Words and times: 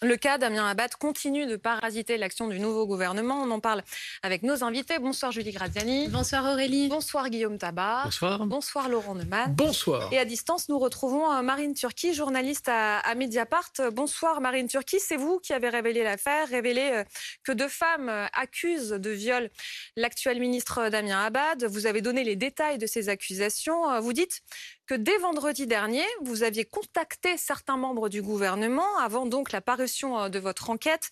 Le 0.00 0.16
cas 0.16 0.38
Damien 0.38 0.64
Abad 0.64 0.94
continue 0.94 1.46
de 1.46 1.56
parasiter 1.56 2.18
l'action 2.18 2.46
du 2.46 2.60
nouveau 2.60 2.86
gouvernement. 2.86 3.42
On 3.42 3.50
en 3.50 3.58
parle 3.58 3.82
avec 4.22 4.44
nos 4.44 4.62
invités. 4.62 5.00
Bonsoir 5.00 5.32
Julie 5.32 5.50
Graziani. 5.50 6.06
Bonsoir 6.06 6.44
Aurélie. 6.44 6.88
Bonsoir 6.88 7.28
Guillaume 7.28 7.58
Tabar. 7.58 8.04
Bonsoir. 8.04 8.46
Bonsoir 8.46 8.88
Laurent 8.88 9.16
Neumann. 9.16 9.52
Bonsoir. 9.56 10.08
Et 10.12 10.18
à 10.20 10.24
distance, 10.24 10.68
nous 10.68 10.78
retrouvons 10.78 11.28
euh, 11.32 11.42
Marine 11.42 11.74
Turki, 11.74 12.14
journaliste 12.14 12.68
à, 12.68 13.12
Mediapart. 13.16 13.72
Bonsoir 13.92 14.40
Marine 14.40 14.68
Turki. 14.68 15.00
C'est 15.00 15.16
vous 15.16 15.40
qui 15.40 15.52
avez 15.52 15.68
révélé 15.68 16.04
l'affaire, 16.04 16.46
révélé 16.46 16.90
euh, 16.92 17.04
que 17.42 17.50
deux 17.50 17.68
femmes 17.68 18.08
euh, 18.08 18.26
accusent 18.34 18.90
de 18.90 19.10
viol 19.10 19.50
l'actuel 19.96 20.38
ministre 20.38 20.90
Damien 20.90 21.24
Abad. 21.24 21.64
Vous 21.64 21.86
avez 21.86 22.02
donné 22.02 22.22
les 22.22 22.36
détails 22.36 22.78
de 22.78 22.86
ces 22.86 23.08
accusations. 23.08 24.00
Vous 24.00 24.12
dites 24.12 24.42
que 24.88 24.94
dès 24.94 25.16
vendredi 25.18 25.66
dernier, 25.66 26.04
vous 26.22 26.42
aviez 26.42 26.64
contacté 26.64 27.36
certains 27.36 27.76
membres 27.76 28.08
du 28.08 28.22
gouvernement 28.22 28.98
avant 28.98 29.26
donc 29.26 29.52
la 29.52 29.60
parution 29.60 30.18
euh, 30.18 30.28
de 30.30 30.38
votre 30.38 30.70
enquête 30.70 31.10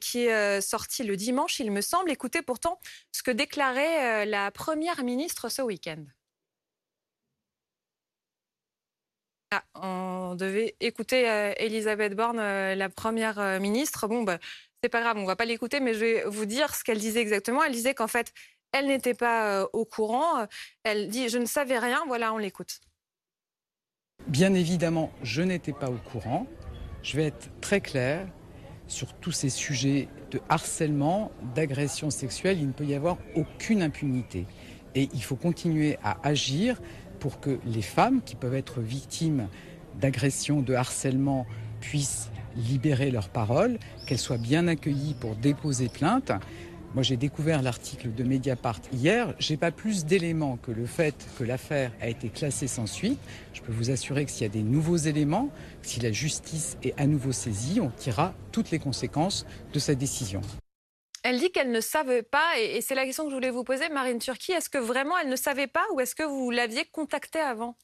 qui 0.00 0.24
est 0.24 0.32
euh, 0.32 0.60
sortie 0.60 1.04
le 1.04 1.14
dimanche, 1.16 1.60
il 1.60 1.70
me 1.70 1.82
semble. 1.82 2.10
Écoutez 2.10 2.42
pourtant 2.42 2.80
ce 3.12 3.22
que 3.22 3.30
déclarait 3.30 4.22
euh, 4.22 4.24
la 4.24 4.50
première 4.50 5.04
ministre 5.04 5.50
ce 5.50 5.60
week-end. 5.62 6.02
Ah, 9.50 9.62
on 9.74 10.34
devait 10.34 10.76
écouter 10.80 11.22
Elisabeth 11.56 12.14
Borne, 12.14 12.36
la 12.36 12.88
première 12.90 13.58
ministre. 13.60 14.06
Bon, 14.06 14.22
bah, 14.22 14.38
c'est 14.82 14.90
pas 14.90 15.00
grave, 15.00 15.16
on 15.16 15.24
va 15.24 15.36
pas 15.36 15.46
l'écouter, 15.46 15.80
mais 15.80 15.94
je 15.94 16.00
vais 16.00 16.24
vous 16.26 16.44
dire 16.44 16.74
ce 16.74 16.84
qu'elle 16.84 16.98
disait 16.98 17.20
exactement. 17.20 17.64
Elle 17.64 17.72
disait 17.72 17.94
qu'en 17.94 18.08
fait, 18.08 18.34
elle 18.72 18.88
n'était 18.88 19.14
pas 19.14 19.66
au 19.72 19.86
courant. 19.86 20.46
Elle 20.82 21.08
dit 21.08 21.30
Je 21.30 21.38
ne 21.38 21.46
savais 21.46 21.78
rien. 21.78 22.04
Voilà, 22.08 22.34
on 22.34 22.38
l'écoute. 22.38 22.80
Bien 24.28 24.52
évidemment, 24.52 25.10
je 25.22 25.40
n'étais 25.40 25.72
pas 25.72 25.88
au 25.88 25.96
courant. 26.12 26.46
Je 27.02 27.16
vais 27.16 27.24
être 27.24 27.48
très 27.62 27.80
clair 27.80 28.26
sur 28.86 29.14
tous 29.14 29.32
ces 29.32 29.48
sujets 29.48 30.08
de 30.30 30.40
harcèlement, 30.50 31.30
d'agression 31.54 32.10
sexuelle. 32.10 32.58
Il 32.60 32.66
ne 32.66 32.72
peut 32.72 32.84
y 32.84 32.94
avoir 32.94 33.16
aucune 33.34 33.82
impunité. 33.82 34.44
Et 34.94 35.08
il 35.14 35.22
faut 35.22 35.36
continuer 35.36 35.96
à 36.04 36.18
agir 36.22 36.78
pour 37.20 37.40
que 37.40 37.58
les 37.64 37.80
femmes 37.80 38.20
qui 38.22 38.36
peuvent 38.36 38.54
être 38.54 38.80
victimes 38.80 39.48
d'agression, 39.98 40.60
de 40.60 40.74
harcèlement, 40.74 41.46
puissent 41.80 42.30
libérer 42.54 43.10
leurs 43.10 43.30
paroles, 43.30 43.78
qu'elles 44.06 44.18
soient 44.18 44.36
bien 44.36 44.68
accueillies 44.68 45.14
pour 45.18 45.36
déposer 45.36 45.88
plainte. 45.88 46.32
Moi, 46.94 47.02
j'ai 47.02 47.18
découvert 47.18 47.60
l'article 47.60 48.14
de 48.14 48.24
Mediapart 48.24 48.80
hier. 48.92 49.34
J'ai 49.38 49.58
pas 49.58 49.70
plus 49.70 50.06
d'éléments 50.06 50.56
que 50.56 50.70
le 50.70 50.86
fait 50.86 51.14
que 51.38 51.44
l'affaire 51.44 51.92
a 52.00 52.08
été 52.08 52.30
classée 52.30 52.66
sans 52.66 52.86
suite. 52.86 53.18
Je 53.52 53.60
peux 53.60 53.72
vous 53.72 53.90
assurer 53.90 54.24
que 54.24 54.30
s'il 54.30 54.42
y 54.42 54.46
a 54.46 54.52
des 54.52 54.62
nouveaux 54.62 54.96
éléments, 54.96 55.50
si 55.82 56.00
la 56.00 56.12
justice 56.12 56.78
est 56.82 56.98
à 56.98 57.06
nouveau 57.06 57.32
saisie, 57.32 57.80
on 57.80 57.90
tirera 57.90 58.34
toutes 58.52 58.70
les 58.70 58.78
conséquences 58.78 59.44
de 59.74 59.78
cette 59.78 59.98
décision. 59.98 60.40
Elle 61.24 61.38
dit 61.38 61.50
qu'elle 61.50 61.72
ne 61.72 61.80
savait 61.80 62.22
pas, 62.22 62.58
et 62.58 62.80
c'est 62.80 62.94
la 62.94 63.04
question 63.04 63.24
que 63.24 63.30
je 63.30 63.34
voulais 63.34 63.50
vous 63.50 63.64
poser, 63.64 63.90
Marine 63.90 64.18
Turquie. 64.18 64.52
Est-ce 64.52 64.70
que 64.70 64.78
vraiment 64.78 65.18
elle 65.18 65.28
ne 65.28 65.36
savait 65.36 65.66
pas 65.66 65.84
ou 65.92 66.00
est-ce 66.00 66.14
que 66.14 66.22
vous 66.22 66.50
l'aviez 66.50 66.86
contactée 66.86 67.40
avant? 67.40 67.76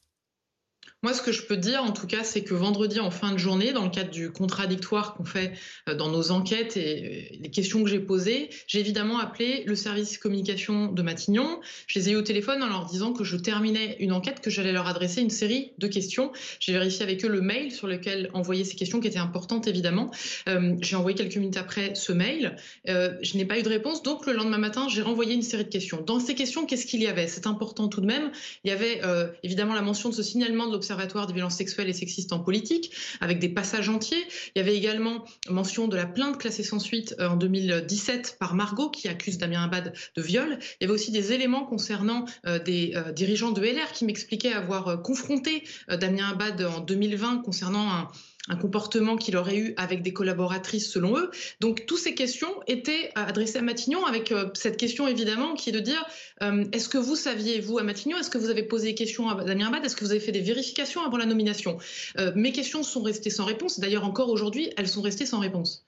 Moi, 1.05 1.13
ce 1.13 1.21
que 1.21 1.31
je 1.31 1.43
peux 1.43 1.57
dire, 1.57 1.83
en 1.83 1.91
tout 1.91 2.07
cas, 2.07 2.23
c'est 2.23 2.43
que 2.43 2.55
vendredi, 2.55 2.99
en 2.99 3.11
fin 3.11 3.31
de 3.31 3.37
journée, 3.37 3.73
dans 3.73 3.83
le 3.83 3.91
cadre 3.91 4.09
du 4.09 4.31
contradictoire 4.31 5.13
qu'on 5.13 5.23
fait 5.23 5.53
euh, 5.87 5.93
dans 5.93 6.09
nos 6.09 6.31
enquêtes 6.31 6.77
et 6.77 7.29
euh, 7.31 7.37
les 7.41 7.51
questions 7.51 7.83
que 7.83 7.89
j'ai 7.91 7.99
posées, 7.99 8.49
j'ai 8.65 8.79
évidemment 8.79 9.19
appelé 9.19 9.63
le 9.67 9.75
service 9.75 10.17
communication 10.17 10.91
de 10.91 11.01
Matignon. 11.03 11.59
Je 11.85 11.99
les 11.99 12.09
ai 12.09 12.13
eu 12.13 12.15
au 12.15 12.23
téléphone 12.23 12.63
en 12.63 12.69
leur 12.69 12.85
disant 12.85 13.13
que 13.13 13.23
je 13.23 13.37
terminais 13.37 13.97
une 13.99 14.13
enquête, 14.13 14.41
que 14.41 14.49
j'allais 14.49 14.71
leur 14.71 14.87
adresser 14.87 15.21
une 15.21 15.29
série 15.29 15.73
de 15.77 15.87
questions. 15.87 16.31
J'ai 16.59 16.73
vérifié 16.73 17.03
avec 17.03 17.23
eux 17.23 17.29
le 17.29 17.41
mail 17.41 17.71
sur 17.71 17.85
lequel 17.85 18.31
envoyer 18.33 18.63
ces 18.63 18.75
questions, 18.75 18.99
qui 18.99 19.07
étaient 19.07 19.19
importantes, 19.19 19.67
évidemment. 19.67 20.09
Euh, 20.49 20.75
j'ai 20.81 20.95
envoyé 20.95 21.15
quelques 21.15 21.37
minutes 21.37 21.57
après 21.57 21.93
ce 21.93 22.13
mail. 22.13 22.55
je 22.87 23.37
n'ai 23.37 23.45
pas 23.45 23.59
eu 23.59 23.61
de 23.61 23.69
réponse, 23.69 24.01
donc 24.01 24.25
le 24.25 24.33
lendemain 24.33 24.57
matin, 24.57 24.87
j'ai 24.89 25.03
renvoyé 25.03 25.35
une 25.35 25.43
série 25.43 25.65
de 25.65 25.69
questions. 25.69 26.01
Dans 26.01 26.19
ces 26.19 26.33
questions, 26.33 26.65
qu'est-ce 26.65 26.87
qu'il 26.87 27.03
y 27.03 27.07
avait? 27.07 27.27
C'est 27.27 27.45
important 27.45 27.89
tout 27.89 28.01
de 28.01 28.07
même. 28.07 28.31
Il 28.63 28.69
y 28.69 28.73
avait 28.73 29.01
évidemment 29.43 29.75
la 29.75 29.83
mention 29.83 30.09
de 30.09 30.15
ce 30.15 30.23
signalement 30.23 30.65
l'observatoire 30.75 31.27
des 31.27 31.33
violences 31.33 31.55
sexuelles 31.55 31.89
et 31.89 31.93
sexistes 31.93 32.33
en 32.33 32.39
politique, 32.39 32.91
avec 33.21 33.39
des 33.39 33.49
passages 33.49 33.89
entiers. 33.89 34.23
Il 34.55 34.59
y 34.59 34.61
avait 34.61 34.75
également 34.75 35.25
mention 35.49 35.87
de 35.87 35.95
la 35.95 36.05
plainte 36.05 36.37
classée 36.37 36.63
sans 36.63 36.79
suite 36.79 37.15
euh, 37.19 37.29
en 37.29 37.35
2017 37.35 38.37
par 38.39 38.55
Margot, 38.55 38.89
qui 38.89 39.07
accuse 39.07 39.37
Damien 39.37 39.63
Abad 39.63 39.93
de 40.15 40.21
viol. 40.21 40.59
Il 40.79 40.83
y 40.83 40.83
avait 40.85 40.93
aussi 40.93 41.11
des 41.11 41.33
éléments 41.33 41.65
concernant 41.65 42.25
euh, 42.45 42.59
des 42.59 42.93
euh, 42.95 43.11
dirigeants 43.11 43.51
de 43.51 43.61
LR 43.61 43.91
qui 43.93 44.05
m'expliquaient 44.05 44.53
avoir 44.53 45.01
confronté 45.01 45.63
Damien 45.87 46.29
Abad 46.29 46.61
en 46.61 46.79
2020 46.79 47.41
concernant 47.43 47.89
un 47.89 48.11
un 48.47 48.55
comportement 48.55 49.17
qu'il 49.17 49.37
aurait 49.37 49.57
eu 49.57 49.73
avec 49.77 50.01
des 50.01 50.13
collaboratrices 50.13 50.91
selon 50.91 51.17
eux. 51.17 51.31
Donc 51.59 51.85
toutes 51.85 51.99
ces 51.99 52.13
questions 52.13 52.53
étaient 52.67 53.11
adressées 53.15 53.57
à 53.57 53.61
Matignon 53.61 54.05
avec 54.05 54.31
euh, 54.31 54.49
cette 54.53 54.77
question 54.77 55.07
évidemment 55.07 55.55
qui 55.55 55.69
est 55.69 55.73
de 55.73 55.79
dire 55.79 56.05
euh, 56.41 56.65
est-ce 56.71 56.89
que 56.89 56.97
vous 56.97 57.15
saviez, 57.15 57.59
vous 57.59 57.79
à 57.79 57.83
Matignon, 57.83 58.17
est-ce 58.17 58.29
que 58.29 58.37
vous 58.37 58.49
avez 58.49 58.63
posé 58.63 58.89
des 58.89 58.95
questions 58.95 59.29
à 59.29 59.43
Damien 59.43 59.67
Abad, 59.67 59.83
est-ce 59.83 59.95
que 59.95 60.05
vous 60.05 60.11
avez 60.11 60.19
fait 60.19 60.31
des 60.31 60.41
vérifications 60.41 61.03
avant 61.03 61.17
la 61.17 61.25
nomination? 61.25 61.77
Euh, 62.19 62.31
Mes 62.35 62.51
questions 62.51 62.83
sont 62.83 63.01
restées 63.01 63.29
sans 63.29 63.45
réponse. 63.45 63.79
D'ailleurs 63.79 64.05
encore 64.05 64.29
aujourd'hui, 64.29 64.71
elles 64.77 64.87
sont 64.87 65.01
restées 65.01 65.25
sans 65.25 65.39
réponse. 65.39 65.85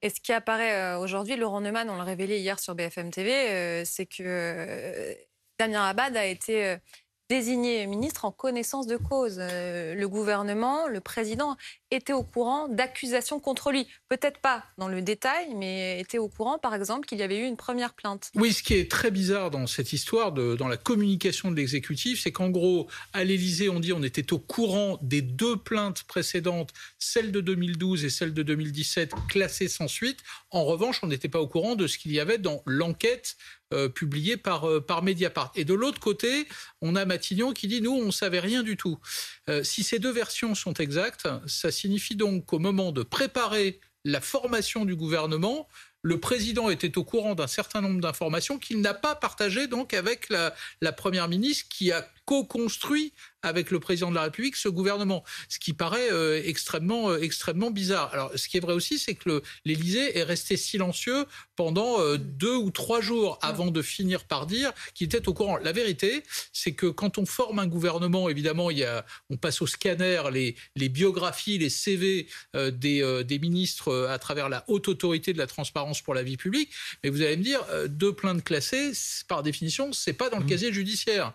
Et 0.00 0.08
ce 0.10 0.20
qui 0.20 0.32
apparaît 0.32 0.96
aujourd'hui, 0.96 1.36
Laurent 1.36 1.60
Neumann, 1.60 1.88
on 1.88 1.96
l'a 1.96 2.02
révélé 2.02 2.40
hier 2.40 2.58
sur 2.58 2.74
BFM 2.74 3.12
TV, 3.12 3.84
c'est 3.84 4.06
que 4.06 5.14
Damien 5.60 5.84
Abad 5.84 6.16
a 6.16 6.26
été 6.26 6.76
désigné 7.32 7.86
ministre 7.86 8.26
en 8.26 8.30
connaissance 8.30 8.86
de 8.86 8.98
cause. 8.98 9.38
Euh, 9.40 9.94
le 9.94 10.06
gouvernement, 10.06 10.86
le 10.86 11.00
président 11.00 11.56
était 11.94 12.12
au 12.12 12.22
courant 12.22 12.68
d'accusations 12.68 13.40
contre 13.40 13.70
lui. 13.70 13.86
Peut-être 14.08 14.40
pas 14.40 14.64
dans 14.78 14.88
le 14.88 15.02
détail, 15.02 15.54
mais 15.54 16.00
était 16.00 16.18
au 16.18 16.28
courant, 16.28 16.58
par 16.58 16.74
exemple, 16.74 17.06
qu'il 17.06 17.18
y 17.18 17.22
avait 17.22 17.38
eu 17.38 17.44
une 17.44 17.56
première 17.56 17.94
plainte. 17.94 18.30
Oui, 18.34 18.52
ce 18.52 18.62
qui 18.62 18.74
est 18.74 18.90
très 18.90 19.10
bizarre 19.10 19.50
dans 19.50 19.66
cette 19.66 19.92
histoire, 19.92 20.32
dans 20.32 20.68
la 20.68 20.76
communication 20.76 21.50
de 21.50 21.56
l'exécutif, 21.56 22.22
c'est 22.22 22.32
qu'en 22.32 22.50
gros, 22.50 22.88
à 23.12 23.24
l'Élysée, 23.24 23.68
on 23.68 23.80
dit 23.80 23.92
on 23.92 24.02
était 24.02 24.32
au 24.32 24.38
courant 24.38 24.98
des 25.02 25.22
deux 25.22 25.56
plaintes 25.56 26.04
précédentes, 26.04 26.72
celle 26.98 27.32
de 27.32 27.40
2012 27.40 28.04
et 28.04 28.10
celle 28.10 28.34
de 28.34 28.42
2017, 28.42 29.12
classées 29.28 29.68
sans 29.68 29.88
suite. 29.88 30.20
En 30.50 30.64
revanche, 30.64 31.00
on 31.02 31.06
n'était 31.06 31.28
pas 31.28 31.40
au 31.40 31.48
courant 31.48 31.76
de 31.76 31.86
ce 31.86 31.98
qu'il 31.98 32.12
y 32.12 32.20
avait 32.20 32.38
dans 32.38 32.62
l'enquête 32.66 33.36
euh, 33.72 33.88
publié 33.88 34.36
par, 34.36 34.68
euh, 34.68 34.80
par 34.80 35.02
Mediapart. 35.02 35.50
Et 35.54 35.64
de 35.64 35.72
l'autre 35.72 35.98
côté, 35.98 36.46
on 36.82 36.94
a 36.94 37.06
Matignon 37.06 37.52
qui 37.52 37.68
dit 37.68 37.80
nous, 37.80 37.92
on 37.92 38.06
ne 38.06 38.10
savait 38.10 38.40
rien 38.40 38.62
du 38.62 38.76
tout. 38.76 38.98
Euh, 39.48 39.62
si 39.62 39.82
ces 39.82 39.98
deux 39.98 40.10
versions 40.10 40.54
sont 40.54 40.74
exactes, 40.74 41.26
ça 41.46 41.70
signifie 41.82 42.16
donc 42.16 42.46
qu'au 42.46 42.58
moment 42.58 42.92
de 42.92 43.02
préparer 43.02 43.80
la 44.04 44.20
formation 44.20 44.84
du 44.84 44.96
gouvernement, 44.96 45.68
le 46.02 46.18
président 46.18 46.70
était 46.70 46.98
au 46.98 47.04
courant 47.04 47.34
d'un 47.34 47.46
certain 47.46 47.80
nombre 47.80 48.00
d'informations 48.00 48.58
qu'il 48.58 48.80
n'a 48.80 48.94
pas 48.94 49.14
partagées 49.14 49.68
donc 49.68 49.94
avec 49.94 50.28
la, 50.28 50.54
la, 50.80 50.92
première 50.92 51.28
ministre 51.28 51.66
qui 51.68 51.92
a 51.92 52.08
co-construit 52.24 53.12
avec 53.42 53.70
le 53.70 53.80
président 53.80 54.10
de 54.10 54.14
la 54.14 54.22
République 54.22 54.56
ce 54.56 54.68
gouvernement, 54.68 55.24
ce 55.48 55.58
qui 55.58 55.72
paraît 55.72 56.10
euh, 56.12 56.40
extrêmement, 56.44 57.10
euh, 57.10 57.20
extrêmement 57.20 57.70
bizarre. 57.70 58.10
Alors, 58.12 58.30
ce 58.36 58.48
qui 58.48 58.56
est 58.56 58.60
vrai 58.60 58.72
aussi, 58.72 58.98
c'est 58.98 59.14
que 59.14 59.42
l'Élysée 59.64 60.18
est 60.18 60.22
resté 60.22 60.56
silencieux 60.56 61.26
pendant 61.56 62.00
euh, 62.00 62.16
deux 62.18 62.56
ou 62.56 62.70
trois 62.70 63.00
jours 63.00 63.38
avant 63.42 63.70
de 63.70 63.82
finir 63.82 64.24
par 64.24 64.46
dire 64.46 64.72
qu'il 64.94 65.06
était 65.06 65.28
au 65.28 65.34
courant. 65.34 65.56
La 65.58 65.72
vérité, 65.72 66.22
c'est 66.52 66.72
que 66.72 66.86
quand 66.86 67.18
on 67.18 67.26
forme 67.26 67.58
un 67.58 67.66
gouvernement, 67.66 68.28
évidemment, 68.28 68.70
il 68.70 68.78
y 68.78 68.84
a, 68.84 69.04
on 69.30 69.36
passe 69.36 69.60
au 69.60 69.66
scanner 69.66 70.22
les, 70.32 70.54
les 70.76 70.88
biographies, 70.88 71.58
les 71.58 71.70
CV 71.70 72.28
des, 72.54 73.24
des 73.24 73.38
ministres 73.38 74.06
à 74.08 74.18
travers 74.18 74.48
la 74.48 74.64
haute 74.68 74.88
autorité 74.88 75.32
de 75.32 75.38
la 75.38 75.46
transparence 75.46 76.00
pour 76.00 76.14
la 76.14 76.22
vie 76.22 76.36
publique. 76.36 76.70
Mais 77.02 77.10
vous 77.10 77.22
allez 77.22 77.36
me 77.36 77.42
dire, 77.42 77.64
deux 77.88 78.14
plaintes 78.14 78.44
classées, 78.44 78.92
par 79.28 79.42
définition, 79.42 79.92
c'est 79.92 80.12
pas 80.12 80.30
dans 80.30 80.38
le 80.38 80.44
mmh. 80.44 80.48
casier 80.48 80.72
judiciaire. 80.72 81.32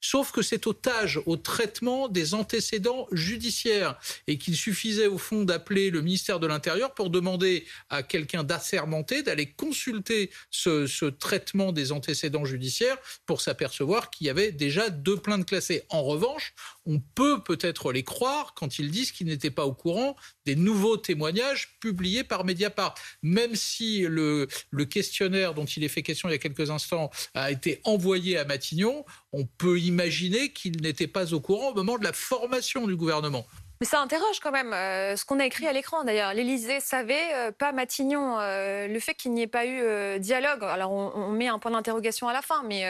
Sauf 0.00 0.32
que 0.32 0.42
c'est 0.42 0.66
otage 0.66 1.20
au 1.26 1.36
traitement 1.36 2.08
des 2.08 2.34
antécédents 2.34 3.06
judiciaires 3.12 3.98
et 4.26 4.38
qu'il 4.38 4.56
suffisait 4.56 5.06
au 5.06 5.18
fond 5.18 5.44
d'appeler 5.44 5.90
le 5.90 6.02
ministère 6.02 6.40
de 6.40 6.46
l'Intérieur 6.46 6.94
pour 6.94 7.10
demander 7.10 7.66
à 7.90 8.02
quelqu'un 8.02 8.44
d'assermenté 8.44 9.22
d'aller 9.22 9.50
consulter 9.52 10.30
ce, 10.50 10.86
ce, 10.86 11.06
traitement 11.06 11.72
des 11.72 11.92
antécédents 11.92 12.44
judiciaires 12.44 12.98
pour 13.26 13.40
s'apercevoir 13.40 14.10
qu'il 14.10 14.26
y 14.26 14.30
avait 14.30 14.52
déjà 14.52 14.90
deux 14.90 15.16
plaintes 15.16 15.46
classées. 15.46 15.82
En 15.88 16.02
revanche, 16.02 16.54
on 16.88 17.00
peut 17.14 17.42
peut-être 17.44 17.92
les 17.92 18.02
croire 18.02 18.54
quand 18.54 18.78
ils 18.78 18.90
disent 18.90 19.12
qu'ils 19.12 19.26
n'étaient 19.26 19.50
pas 19.50 19.66
au 19.66 19.74
courant 19.74 20.16
des 20.46 20.56
nouveaux 20.56 20.96
témoignages 20.96 21.78
publiés 21.80 22.24
par 22.24 22.44
Mediapart. 22.44 22.94
Même 23.22 23.54
si 23.54 24.00
le, 24.00 24.48
questionnaire 24.90 25.54
dont 25.54 25.66
il 25.66 25.84
est 25.84 25.88
fait 25.88 26.02
question 26.02 26.30
il 26.30 26.32
y 26.32 26.34
a 26.34 26.38
quelques 26.38 26.70
instants 26.70 27.10
a 27.34 27.50
été 27.50 27.80
envoyé 27.84 28.38
à 28.38 28.44
Matignon, 28.46 29.04
on 29.32 29.44
peut 29.44 29.78
imaginer 29.78 30.52
qu'il 30.52 30.80
n'était 30.80 31.06
pas 31.06 31.34
au 31.34 31.40
courant 31.40 31.70
au 31.70 31.74
moment 31.74 31.98
de 31.98 32.04
la 32.04 32.14
formation 32.14 32.86
du 32.86 32.96
gouvernement. 32.96 33.46
Mais 33.80 33.86
ça 33.86 34.00
interroge 34.00 34.40
quand 34.40 34.50
même 34.50 34.72
euh, 34.72 35.16
ce 35.16 35.24
qu'on 35.24 35.38
a 35.38 35.46
écrit 35.46 35.66
à 35.68 35.72
l'écran 35.72 36.02
d'ailleurs. 36.02 36.34
L'Élysée 36.34 36.80
savait, 36.80 37.34
euh, 37.34 37.52
pas 37.52 37.72
Matignon. 37.72 38.38
Euh, 38.40 38.88
le 38.88 39.00
fait 39.00 39.14
qu'il 39.14 39.32
n'y 39.32 39.42
ait 39.42 39.46
pas 39.46 39.66
eu 39.66 40.18
dialogue, 40.18 40.64
alors 40.64 40.90
on, 40.90 41.28
met 41.30 41.48
un 41.48 41.58
point 41.58 41.70
d'interrogation 41.70 42.28
à 42.28 42.32
la 42.32 42.42
fin, 42.42 42.62
mais 42.64 42.82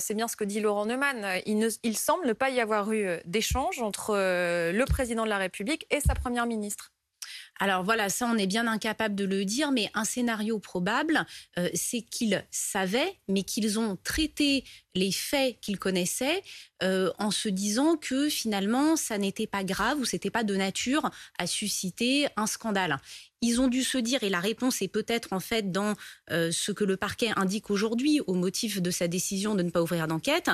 c'est 0.00 0.14
bien 0.14 0.28
ce 0.28 0.36
que 0.36 0.44
dit 0.44 0.60
Laurent 0.60 0.86
Neumann. 0.86 1.40
Il, 1.46 1.68
il, 1.82 1.96
semble 1.96 2.26
ne 2.26 2.32
pas 2.32 2.50
y 2.50 2.60
avoir 2.60 2.92
eu 2.92 3.18
d'échange 3.24 3.80
entre 3.80 4.14
le 4.14 4.84
président 4.84 5.24
de 5.24 5.28
la 5.28 5.38
République 5.38 5.86
et 5.90 6.00
sa 6.00 6.14
première 6.14 6.46
ministre. 6.46 6.92
Alors 7.62 7.84
voilà, 7.84 8.08
ça 8.08 8.26
on 8.26 8.38
est 8.38 8.46
bien 8.46 8.66
incapable 8.66 9.14
de 9.14 9.26
le 9.26 9.44
dire, 9.44 9.70
mais 9.70 9.90
un 9.92 10.04
scénario 10.04 10.58
probable, 10.58 11.26
euh, 11.58 11.68
c'est 11.74 12.00
qu'ils 12.00 12.42
savaient, 12.50 13.18
mais 13.28 13.42
qu'ils 13.42 13.78
ont 13.78 13.98
traité 14.02 14.64
les 14.94 15.12
faits 15.12 15.60
qu'ils 15.60 15.78
connaissaient 15.78 16.42
euh, 16.82 17.12
en 17.18 17.30
se 17.30 17.50
disant 17.50 17.96
que 17.96 18.30
finalement 18.30 18.96
ça 18.96 19.18
n'était 19.18 19.46
pas 19.46 19.62
grave 19.62 19.98
ou 20.00 20.06
c'était 20.06 20.30
pas 20.30 20.42
de 20.42 20.56
nature 20.56 21.10
à 21.38 21.46
susciter 21.46 22.28
un 22.36 22.46
scandale. 22.46 22.96
Ils 23.42 23.60
ont 23.60 23.68
dû 23.68 23.84
se 23.84 23.98
dire, 23.98 24.22
et 24.22 24.30
la 24.30 24.40
réponse 24.40 24.80
est 24.80 24.88
peut-être 24.88 25.34
en 25.34 25.40
fait 25.40 25.70
dans 25.70 25.94
euh, 26.30 26.50
ce 26.50 26.72
que 26.72 26.84
le 26.84 26.96
parquet 26.96 27.30
indique 27.36 27.70
aujourd'hui 27.70 28.22
au 28.26 28.32
motif 28.32 28.80
de 28.80 28.90
sa 28.90 29.06
décision 29.06 29.54
de 29.54 29.62
ne 29.62 29.70
pas 29.70 29.82
ouvrir 29.82 30.06
d'enquête. 30.06 30.48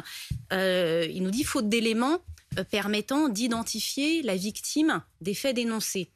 il 0.51 1.23
nous 1.23 1.31
dit 1.31 1.45
faute 1.45 1.69
d'éléments 1.69 2.19
permettant 2.71 3.29
d'identifier 3.29 4.23
la 4.23 4.35
victime 4.35 5.03
des 5.21 5.35
faits 5.35 5.55
dénoncés. 5.57 6.11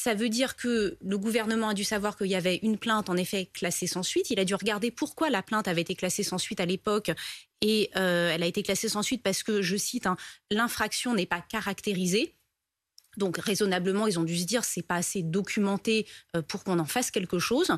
Ça 0.00 0.14
veut 0.14 0.28
dire 0.28 0.54
que 0.54 0.96
le 1.00 1.18
gouvernement 1.18 1.70
a 1.70 1.74
dû 1.74 1.82
savoir 1.82 2.16
qu'il 2.16 2.28
y 2.28 2.36
avait 2.36 2.60
une 2.62 2.78
plainte 2.78 3.10
en 3.10 3.16
effet 3.16 3.46
classée 3.46 3.88
sans 3.88 4.04
suite. 4.04 4.30
Il 4.30 4.38
a 4.38 4.44
dû 4.44 4.54
regarder 4.54 4.92
pourquoi 4.92 5.28
la 5.28 5.42
plainte 5.42 5.66
avait 5.66 5.80
été 5.80 5.96
classée 5.96 6.22
sans 6.22 6.38
suite 6.38 6.60
à 6.60 6.66
l'époque. 6.66 7.10
Et 7.62 7.90
euh, 7.96 8.30
elle 8.32 8.44
a 8.44 8.46
été 8.46 8.62
classée 8.62 8.88
sans 8.88 9.02
suite 9.02 9.24
parce 9.24 9.42
que, 9.42 9.60
je 9.60 9.76
cite, 9.76 10.06
hein, 10.06 10.16
l'infraction 10.52 11.14
n'est 11.14 11.26
pas 11.26 11.40
caractérisée. 11.40 12.36
Donc 13.18 13.38
raisonnablement, 13.38 14.06
ils 14.06 14.18
ont 14.18 14.24
dû 14.24 14.38
se 14.38 14.44
dire 14.44 14.64
c'est 14.64 14.82
pas 14.82 14.96
assez 14.96 15.22
documenté 15.22 16.06
euh, 16.36 16.42
pour 16.42 16.64
qu'on 16.64 16.78
en 16.78 16.84
fasse 16.84 17.10
quelque 17.10 17.38
chose. 17.38 17.72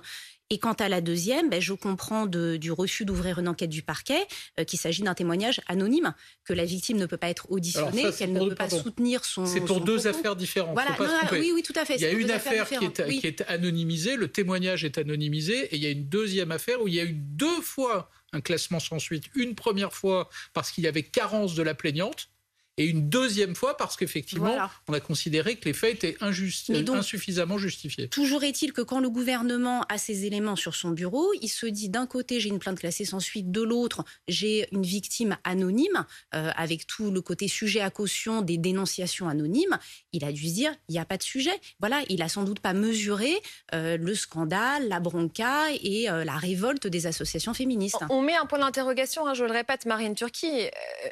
Et 0.52 0.58
quant 0.58 0.72
à 0.72 0.88
la 0.88 1.00
deuxième, 1.00 1.48
ben, 1.48 1.60
je 1.60 1.72
comprends 1.72 2.26
du 2.26 2.72
refus 2.72 3.04
d'ouvrir 3.04 3.38
une 3.38 3.46
enquête 3.46 3.70
du 3.70 3.82
parquet 3.82 4.26
euh, 4.58 4.64
qu'il 4.64 4.80
s'agit 4.80 5.02
d'un 5.02 5.14
témoignage 5.14 5.60
anonyme, 5.68 6.12
que 6.44 6.52
la 6.52 6.64
victime 6.64 6.96
ne 6.96 7.06
peut 7.06 7.16
pas 7.16 7.28
être 7.28 7.52
auditionnée, 7.52 8.06
qu'elle 8.18 8.32
ne 8.32 8.48
peut 8.48 8.56
pas 8.56 8.68
soutenir 8.68 9.24
son. 9.24 9.46
C'est 9.46 9.60
pour 9.60 9.80
deux 9.80 10.08
affaires 10.08 10.34
différentes. 10.34 10.74
Voilà, 10.74 10.96
oui, 11.32 11.52
oui, 11.54 11.62
tout 11.62 11.72
à 11.76 11.84
fait. 11.84 11.94
Il 11.94 12.02
y 12.02 12.06
a 12.06 12.10
une 12.10 12.32
affaire 12.32 12.68
qui 12.68 12.84
est, 12.84 13.20
qui 13.20 13.26
est, 13.28 13.42
anonymisée, 13.42 14.16
le 14.16 14.26
témoignage 14.26 14.84
est 14.84 14.98
anonymisé, 14.98 15.66
et 15.66 15.76
il 15.76 15.82
y 15.82 15.86
a 15.86 15.90
une 15.90 16.08
deuxième 16.08 16.50
affaire 16.50 16.82
où 16.82 16.88
il 16.88 16.94
y 16.94 17.00
a 17.00 17.04
eu 17.04 17.14
deux 17.14 17.60
fois 17.60 18.10
un 18.32 18.40
classement 18.40 18.80
sans 18.80 18.98
suite. 18.98 19.24
Une 19.34 19.54
première 19.54 19.92
fois 19.92 20.28
parce 20.52 20.70
qu'il 20.70 20.84
y 20.84 20.88
avait 20.88 21.02
carence 21.02 21.54
de 21.54 21.62
la 21.62 21.74
plaignante 21.74 22.28
et 22.76 22.86
une 22.86 23.08
deuxième 23.08 23.54
fois 23.54 23.76
parce 23.76 23.96
qu'effectivement, 23.96 24.56
on 24.88 24.92
a 24.92 25.00
considéré 25.00 25.56
que 25.56 25.66
les 25.66 25.72
faits 25.72 26.02
étaient 26.02 26.16
insuffisamment 26.22 27.58
justifiés. 27.58 28.08
Toujours 28.08 28.44
est-il 28.44 28.72
que 28.72 28.80
quand 28.80 29.00
le 29.00 29.10
gouvernement 29.10 29.82
a 29.88 29.98
ces 29.98 30.24
éléments 30.24 30.56
sur 30.56 30.74
son 30.74 30.90
bureau, 30.90 31.30
il 31.42 31.48
se 31.48 31.66
dit 31.66 31.88
d'un 31.88 32.06
côté 32.06 32.40
j'ai 32.40 32.48
une 32.48 32.58
plainte 32.58 32.78
classée 32.78 33.04
sans 33.04 33.20
suite, 33.20 33.50
de 33.50 33.62
l'autre 33.62 34.04
j'ai 34.28 34.68
une 34.72 34.82
victime 34.82 35.36
anonyme, 35.44 36.06
euh, 36.34 36.50
avec 36.56 36.86
tout 36.86 37.10
le 37.10 37.20
côté 37.20 37.48
sujet 37.48 37.80
à 37.80 37.90
caution 37.90 38.42
des 38.42 38.56
dénonciations 38.56 39.28
anonymes. 39.28 39.78
Il 40.12 40.24
a 40.24 40.32
dû 40.32 40.48
se 40.48 40.54
dire 40.54 40.74
il 40.88 40.92
n'y 40.92 40.98
a 40.98 41.04
pas 41.04 41.16
de 41.16 41.22
sujet. 41.22 41.58
Voilà, 41.80 42.00
il 42.08 42.22
a 42.22 42.28
sans 42.28 42.44
doute 42.44 42.60
pas 42.60 42.72
mesuré 42.72 43.34
euh, 43.74 43.96
le 43.96 44.14
scandale, 44.14 44.88
la 44.88 45.00
bronca 45.00 45.70
et 45.82 46.08
euh, 46.08 46.24
la 46.24 46.36
révolte 46.36 46.86
des 46.86 47.06
associations 47.06 47.52
féministes. 47.52 48.02
On 48.08 48.22
met 48.22 48.36
un 48.36 48.46
point 48.46 48.58
d'interrogation, 48.58 49.26
hein, 49.26 49.34
je 49.34 49.44
le 49.44 49.52
répète, 49.52 49.86
Marine 49.86 50.14
Turquie. 50.14 50.68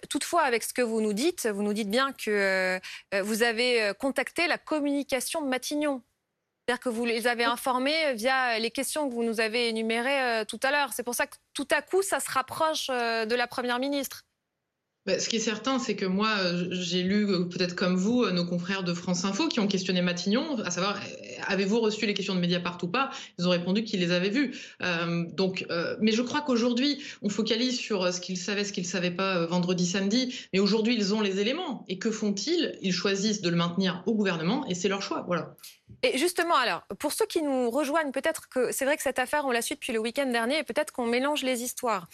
toutefois, 0.09 0.43
avec 0.43 0.63
ce 0.63 0.73
que 0.73 0.83
vous 0.83 1.01
nous 1.01 1.13
dites, 1.13 1.48
vous 1.53 1.63
nous 1.63 1.73
dites 1.73 1.91
bien 1.91 2.13
que 2.13 2.31
euh, 3.15 3.23
vous 3.23 3.43
avez 3.43 3.83
euh, 3.83 3.95
contacté 3.95 4.47
la 4.47 4.59
communication 4.59 5.43
de 5.43 5.49
Matignon. 5.49 6.03
C'est-à-dire 6.67 6.81
que 6.81 6.89
vous 6.89 7.05
les 7.05 7.27
avez 7.27 7.45
informés 7.45 8.15
via 8.15 8.59
les 8.59 8.71
questions 8.71 9.09
que 9.09 9.15
vous 9.15 9.23
nous 9.23 9.41
avez 9.41 9.69
énumérées 9.69 10.41
euh, 10.41 10.45
tout 10.45 10.61
à 10.63 10.71
l'heure. 10.71 10.93
C'est 10.93 11.03
pour 11.03 11.15
ça 11.15 11.27
que 11.27 11.37
tout 11.55 11.69
à 11.71 11.83
coup, 11.83 12.03
ça 12.03 12.21
se 12.21 12.31
rapproche 12.31 12.89
de 12.89 13.35
la 13.35 13.47
Première 13.47 13.79
ministre. 13.79 14.25
Bah, 15.09 15.19
ce 15.19 15.31
qui 15.31 15.37
est 15.37 15.41
certain, 15.41 15.79
c'est 15.79 15.97
que 15.97 16.05
moi, 16.05 16.29
j'ai 16.71 17.03
lu, 17.03 17.49
peut-être 17.49 17.75
comme 17.75 17.97
vous, 17.97 18.31
nos 18.31 18.45
confrères 18.45 18.83
de 18.83 18.93
France 18.93 19.25
Info 19.25 19.49
qui 19.49 19.59
ont 19.59 19.67
questionné 19.67 20.03
Matignon, 20.03 20.59
à 20.59 20.71
savoir, 20.71 21.01
avez-vous 21.47 21.81
reçu 21.81 22.05
les 22.05 22.13
questions 22.13 22.35
de 22.35 22.41
Mediapart 22.41 22.77
ou 22.83 22.89
pas? 22.89 23.09
Ils 23.39 23.47
ont 23.47 23.51
répondu 23.51 23.85
qu'ils 23.85 24.01
les 24.01 24.13
avaient 24.13 24.29
vues. 24.29 24.55
Euh, 24.83 25.25
donc, 25.33 25.65
euh, 25.71 25.97
mais 26.03 26.13
je 26.13 26.21
crois 26.21 26.43
qu'aujourd'hui, 26.43 27.03
on 27.23 27.31
focalise 27.31 27.79
sur 27.79 28.13
ce 28.13 28.21
qu'ils 28.21 28.37
savaient, 28.37 28.65
ce 28.65 28.73
qu'ils 28.75 28.85
ne 28.85 28.89
savaient 28.89 29.11
pas 29.11 29.39
euh, 29.39 29.47
vendredi, 29.47 29.87
samedi. 29.87 30.47
Mais 30.53 30.59
aujourd'hui, 30.59 30.95
ils 30.95 31.15
ont 31.15 31.23
les 31.23 31.41
éléments. 31.41 31.87
Et 31.89 31.99
que 31.99 32.11
font-ils? 32.11 32.77
Ils 32.83 32.93
choisissent 32.93 33.41
de 33.41 33.49
le 33.49 33.57
maintenir 33.57 34.03
au 34.05 34.13
gouvernement 34.13 34.67
et 34.67 34.75
c'est 34.75 34.89
leur 34.89 35.01
choix. 35.01 35.25
Voilà. 35.27 35.55
Et 36.03 36.19
justement, 36.19 36.57
alors, 36.57 36.83
pour 36.99 37.13
ceux 37.13 37.25
qui 37.25 37.41
nous 37.41 37.71
rejoignent, 37.71 38.13
peut-être 38.13 38.51
que 38.51 38.73
c'est 38.73 38.85
vrai 38.85 38.99
que 38.99 39.03
cette 39.03 39.19
affaire, 39.19 39.47
on 39.47 39.53
l'a 39.53 39.63
su 39.63 39.73
depuis 39.73 39.95
le 39.95 40.01
week-end 40.01 40.31
dernier, 40.31 40.59
et 40.59 40.63
peut-être 40.63 40.93
qu'on 40.93 41.07
mélange 41.07 41.43
les 41.43 41.63
histoires. 41.63 42.09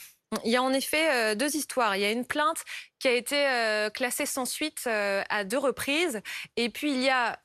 Il 0.45 0.51
y 0.51 0.57
a 0.57 0.63
en 0.63 0.73
effet 0.73 1.11
euh, 1.13 1.35
deux 1.35 1.57
histoires. 1.57 1.97
Il 1.97 2.03
y 2.03 2.05
a 2.05 2.11
une 2.11 2.27
plainte 2.27 2.65
qui 2.99 3.09
a 3.09 3.13
été 3.13 3.47
euh, 3.47 3.91
classée 3.91 4.27
sans 4.27 4.47
suite 4.47 4.85
euh, 4.87 5.23
à 5.29 5.45
deux 5.45 5.59
reprises. 5.59 6.21
Et 6.57 6.71
puis 6.71 6.93
il 6.93 7.03
y 7.03 7.11
a 7.11 7.39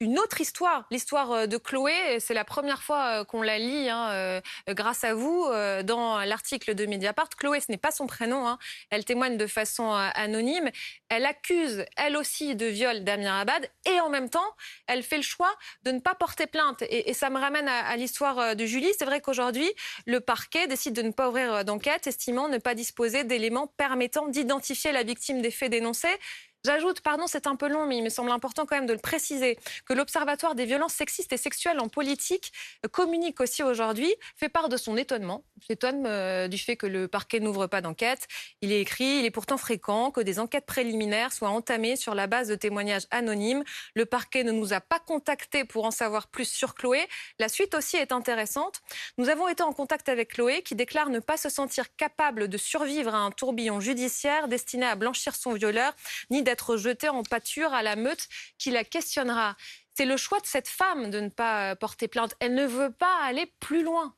une 0.00 0.18
autre 0.18 0.40
histoire, 0.40 0.86
l'histoire 0.90 1.32
euh, 1.32 1.46
de 1.46 1.56
Chloé. 1.56 2.18
C'est 2.20 2.34
la 2.34 2.44
première 2.44 2.82
fois 2.82 3.20
euh, 3.20 3.24
qu'on 3.24 3.42
la 3.42 3.58
lit 3.58 3.88
hein, 3.88 4.10
euh, 4.10 4.40
grâce 4.68 5.04
à 5.04 5.14
vous 5.14 5.44
dans 5.84 6.24
l'article 6.24 6.74
de 6.74 6.86
Mediapart. 6.86 7.28
Chloé, 7.38 7.60
ce 7.60 7.70
n'est 7.70 7.78
pas 7.78 7.90
son 7.90 8.06
prénom. 8.06 8.46
Hein. 8.46 8.58
Elle 8.90 9.04
témoigne 9.04 9.36
de 9.36 9.46
façon 9.46 9.92
anonyme. 9.92 10.70
Elle 11.08 11.26
accuse, 11.26 11.84
elle 11.96 12.16
aussi, 12.16 12.56
de 12.56 12.66
viol 12.66 13.04
Damien 13.04 13.40
Abad. 13.40 13.68
Et 13.86 14.00
en 14.00 14.08
même 14.08 14.30
temps, 14.30 14.40
elle 14.86 15.02
fait 15.02 15.16
le 15.16 15.22
choix 15.22 15.52
de 15.82 15.92
ne 15.92 16.00
pas 16.00 16.14
porter 16.14 16.46
plainte. 16.46 16.82
Et, 16.88 17.14
ça 17.14 17.30
me 17.30 17.38
ramène 17.38 17.68
à 17.68 17.96
l'histoire 17.96 18.56
de 18.56 18.66
Julie. 18.66 18.90
C'est 18.98 19.04
vrai 19.04 19.20
qu'aujourd'hui, 19.20 19.70
le 20.06 20.20
parquet 20.20 20.66
décide 20.66 20.94
de 20.94 21.02
ne 21.02 21.12
pas 21.12 21.28
ouvrir 21.28 21.64
d'enquête, 21.64 22.06
estimant 22.06 22.48
ne 22.48 22.58
pas 22.58 22.74
disposer 22.74 23.24
d'éléments 23.24 23.68
permettant 23.76 24.28
d'identifier 24.28 24.92
la 24.92 25.02
victime 25.02 25.42
des 25.42 25.50
faits 25.50 25.70
dénoncés. 25.70 26.16
J'ajoute, 26.64 27.02
pardon, 27.02 27.26
c'est 27.26 27.46
un 27.46 27.56
peu 27.56 27.68
long, 27.68 27.86
mais 27.86 27.98
il 27.98 28.02
me 28.02 28.08
semble 28.08 28.30
important 28.30 28.64
quand 28.64 28.76
même 28.76 28.86
de 28.86 28.94
le 28.94 28.98
préciser, 28.98 29.58
que 29.84 29.92
l'Observatoire 29.92 30.54
des 30.54 30.64
violences 30.64 30.94
sexistes 30.94 31.30
et 31.34 31.36
sexuelles 31.36 31.78
en 31.78 31.88
politique 31.88 32.54
communique 32.90 33.38
aussi 33.40 33.62
aujourd'hui, 33.62 34.14
fait 34.36 34.48
part 34.48 34.70
de 34.70 34.78
son 34.78 34.96
étonnement, 34.96 35.44
s'étonne 35.66 36.06
euh, 36.06 36.48
du 36.48 36.56
fait 36.56 36.76
que 36.76 36.86
le 36.86 37.06
parquet 37.06 37.38
n'ouvre 37.38 37.66
pas 37.66 37.82
d'enquête. 37.82 38.26
Il 38.62 38.72
est 38.72 38.80
écrit, 38.80 39.18
il 39.18 39.26
est 39.26 39.30
pourtant 39.30 39.58
fréquent 39.58 40.10
que 40.10 40.22
des 40.22 40.38
enquêtes 40.38 40.64
préliminaires 40.64 41.34
soient 41.34 41.50
entamées 41.50 41.96
sur 41.96 42.14
la 42.14 42.26
base 42.26 42.48
de 42.48 42.54
témoignages 42.54 43.06
anonymes. 43.10 43.62
Le 43.94 44.06
parquet 44.06 44.42
ne 44.42 44.52
nous 44.52 44.72
a 44.72 44.80
pas 44.80 45.00
contactés 45.00 45.64
pour 45.64 45.84
en 45.84 45.90
savoir 45.90 46.28
plus 46.28 46.48
sur 46.48 46.74
Chloé. 46.74 47.06
La 47.38 47.50
suite 47.50 47.74
aussi 47.74 47.98
est 47.98 48.10
intéressante. 48.10 48.80
Nous 49.18 49.28
avons 49.28 49.48
été 49.48 49.62
en 49.62 49.74
contact 49.74 50.08
avec 50.08 50.32
Chloé 50.32 50.62
qui 50.62 50.74
déclare 50.74 51.10
ne 51.10 51.18
pas 51.18 51.36
se 51.36 51.50
sentir 51.50 51.94
capable 51.96 52.48
de 52.48 52.56
survivre 52.56 53.14
à 53.14 53.18
un 53.18 53.30
tourbillon 53.30 53.80
judiciaire 53.80 54.48
destiné 54.48 54.86
à 54.86 54.94
blanchir 54.94 55.34
son 55.34 55.52
violeur, 55.52 55.94
ni 56.30 56.42
d'être 56.42 56.53
être 56.54 56.76
jeté 56.76 57.08
en 57.08 57.22
pâture 57.22 57.74
à 57.74 57.82
la 57.82 57.96
meute 57.96 58.26
qui 58.58 58.70
la 58.70 58.84
questionnera. 58.84 59.56
C'est 59.94 60.06
le 60.06 60.16
choix 60.16 60.40
de 60.40 60.46
cette 60.46 60.68
femme 60.68 61.10
de 61.10 61.20
ne 61.20 61.28
pas 61.28 61.72
euh, 61.72 61.74
porter 61.74 62.08
plainte. 62.08 62.34
Elle 62.40 62.54
ne 62.54 62.66
veut 62.66 62.92
pas 62.92 63.16
aller 63.22 63.52
plus 63.60 63.84
loin. 63.84 64.14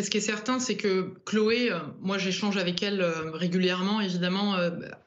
Ce 0.00 0.08
qui 0.08 0.18
est 0.18 0.22
certain, 0.22 0.60
c'est 0.60 0.76
que 0.76 1.14
Chloé, 1.26 1.70
euh, 1.70 1.78
moi 2.00 2.16
j'échange 2.16 2.56
avec 2.56 2.82
elle 2.82 3.00
euh, 3.02 3.32
régulièrement, 3.32 4.00
évidemment, 4.00 4.56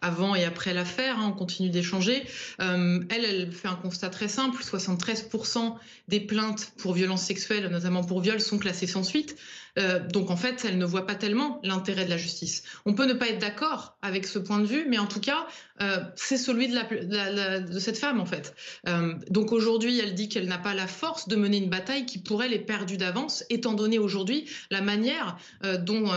avant 0.01 0.35
et 0.35 0.43
après 0.43 0.73
l'affaire, 0.73 1.19
hein, 1.19 1.31
on 1.33 1.37
continue 1.37 1.69
d'échanger. 1.69 2.23
elle, 2.59 3.07
elle 3.09 3.51
fait 3.51 3.69
un 3.69 3.75
constat 3.75 4.09
très 4.09 4.27
simple, 4.27 4.61
73% 4.61 5.75
des 6.09 6.19
plaintes 6.19 6.73
pour 6.77 6.93
violences 6.93 7.23
sexuelles, 7.23 7.67
notamment 7.69 8.03
pour 8.03 8.21
viol, 8.21 8.39
sont 8.39 8.59
classées 8.59 8.87
sans 8.87 9.03
suite. 9.03 9.37
Euh, 9.79 9.99
donc 9.99 10.29
en 10.29 10.35
fait, 10.35 10.65
elle 10.67 10.77
ne 10.77 10.85
voit 10.85 11.05
pas 11.05 11.15
tellement 11.15 11.59
l'intérêt 11.63 12.05
de 12.05 12.09
la 12.09 12.17
justice. 12.17 12.63
On 12.85 12.93
peut 12.93 13.05
ne 13.05 13.13
pas 13.13 13.29
être 13.29 13.39
d'accord 13.39 13.97
avec 14.01 14.27
ce 14.27 14.39
point 14.39 14.59
de 14.59 14.65
vue, 14.65 14.85
mais 14.87 14.99
en 14.99 15.07
tout 15.07 15.19
cas, 15.19 15.47
euh, 15.81 15.97
c'est 16.15 16.37
celui 16.37 16.67
de, 16.67 17.79
cette 17.79 17.97
femme 17.97 18.19
en 18.19 18.25
fait. 18.25 18.53
Euh, 18.87 19.13
donc 19.29 19.51
aujourd'hui, 19.51 19.99
elle 19.99 20.13
dit 20.13 20.29
qu'elle 20.29 20.47
n'a 20.47 20.57
pas 20.57 20.73
la 20.73 20.87
force 20.87 21.27
de 21.27 21.35
mener 21.35 21.57
une 21.57 21.69
bataille 21.69 22.05
qui 22.05 22.19
pour 22.19 22.43
elle 22.43 22.53
est 22.53 22.59
perdue 22.59 22.97
d'avance, 22.97 23.43
étant 23.49 23.73
donné 23.73 23.97
aujourd'hui 23.97 24.45
la 24.69 24.81
manière 24.81 25.37
dont, 25.63 26.07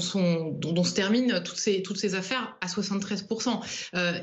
se 0.00 0.94
terminent 0.94 1.40
toutes 1.40 1.58
ces, 1.58 1.82
toutes 1.82 1.98
ces 1.98 2.14
affaires 2.14 2.56
à 2.60 2.66
73%. 2.66 3.60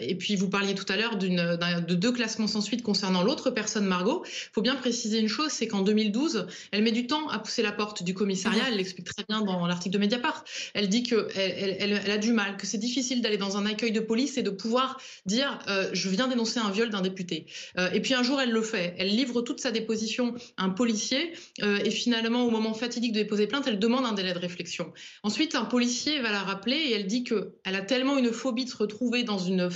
et 0.02 0.16
puis 0.16 0.36
vous 0.36 0.50
parliez 0.50 0.76
tout 0.76 0.86
à 0.90 0.96
l'heure 0.96 1.18
de 1.18 1.96
deux 1.96 2.12
classements 2.12 2.48
sans 2.48 2.62
suite 2.62 2.82
concernant 2.82 3.24
l'autre 3.24 3.52
personne, 3.52 3.86
Margot. 3.86 4.24
Il 4.26 4.50
faut 4.54 4.62
bien 4.62 4.76
préciser 4.76 5.20
une 5.20 5.28
chose, 5.28 5.52
c'est 5.52 5.68
qu'en 5.68 5.82
2012, 5.82 6.48
elle 6.72 6.84
met 6.84 6.92
du 6.92 7.08
temps 7.08 7.30
à 7.30 7.40
pousser 7.40 7.62
la 7.62 7.72
porte 7.72 8.04
du 8.04 8.14
comité 8.14 8.31
elle 8.68 8.78
l'explique 8.78 9.08
très 9.08 9.24
bien 9.28 9.42
dans 9.42 9.66
l'article 9.68 9.94
de 9.94 10.00
Mediapart. 10.00 10.44
Elle 10.74 10.90
dit 10.90 11.04
qu'elle 11.04 11.28
elle, 11.36 12.12
a 12.12 12.18
du 12.18 12.34
mal, 12.34 12.58
que 12.58 12.66
c'est 12.66 12.78
difficile 12.78 13.22
d'aller 13.22 13.38
dans 13.38 13.58
un 13.58 13.66
accueil 13.66 13.92
de 13.92 14.00
police 14.00 14.38
et 14.38 14.44
de 14.44 14.50
pouvoir 14.50 15.00
dire 15.26 15.60
euh, 15.68 15.90
je 15.94 16.10
viens 16.10 16.28
dénoncer 16.28 16.60
un 16.60 16.72
viol 16.72 16.90
d'un 16.90 17.02
député. 17.02 17.46
Euh, 17.78 17.90
et 17.92 18.02
puis 18.02 18.14
un 18.14 18.24
jour, 18.24 18.40
elle 18.42 18.52
le 18.52 18.62
fait. 18.62 18.96
Elle 18.98 19.10
livre 19.10 19.42
toute 19.42 19.60
sa 19.60 19.72
déposition 19.72 20.36
à 20.58 20.64
un 20.64 20.70
policier 20.70 21.34
euh, 21.62 21.80
et 21.84 21.92
finalement, 21.92 22.46
au 22.46 22.50
moment 22.50 22.74
fatidique 22.74 23.14
de 23.14 23.20
déposer 23.20 23.48
plainte, 23.48 23.66
elle 23.68 23.80
demande 23.80 24.06
un 24.06 24.14
délai 24.14 24.34
de 24.34 24.40
réflexion. 24.40 24.92
Ensuite, 25.24 25.56
un 25.56 25.66
policier 25.66 26.20
va 26.20 26.32
la 26.32 26.42
rappeler 26.42 26.76
et 26.76 26.94
elle 26.94 27.08
dit 27.08 27.24
qu'elle 27.24 27.52
a 27.64 27.82
tellement 27.82 28.18
une 28.18 28.32
phobie 28.32 28.66
de 28.66 28.70
se 28.70 28.78
retrouver 28.78 29.24
dans 29.24 29.40
une 29.40 29.70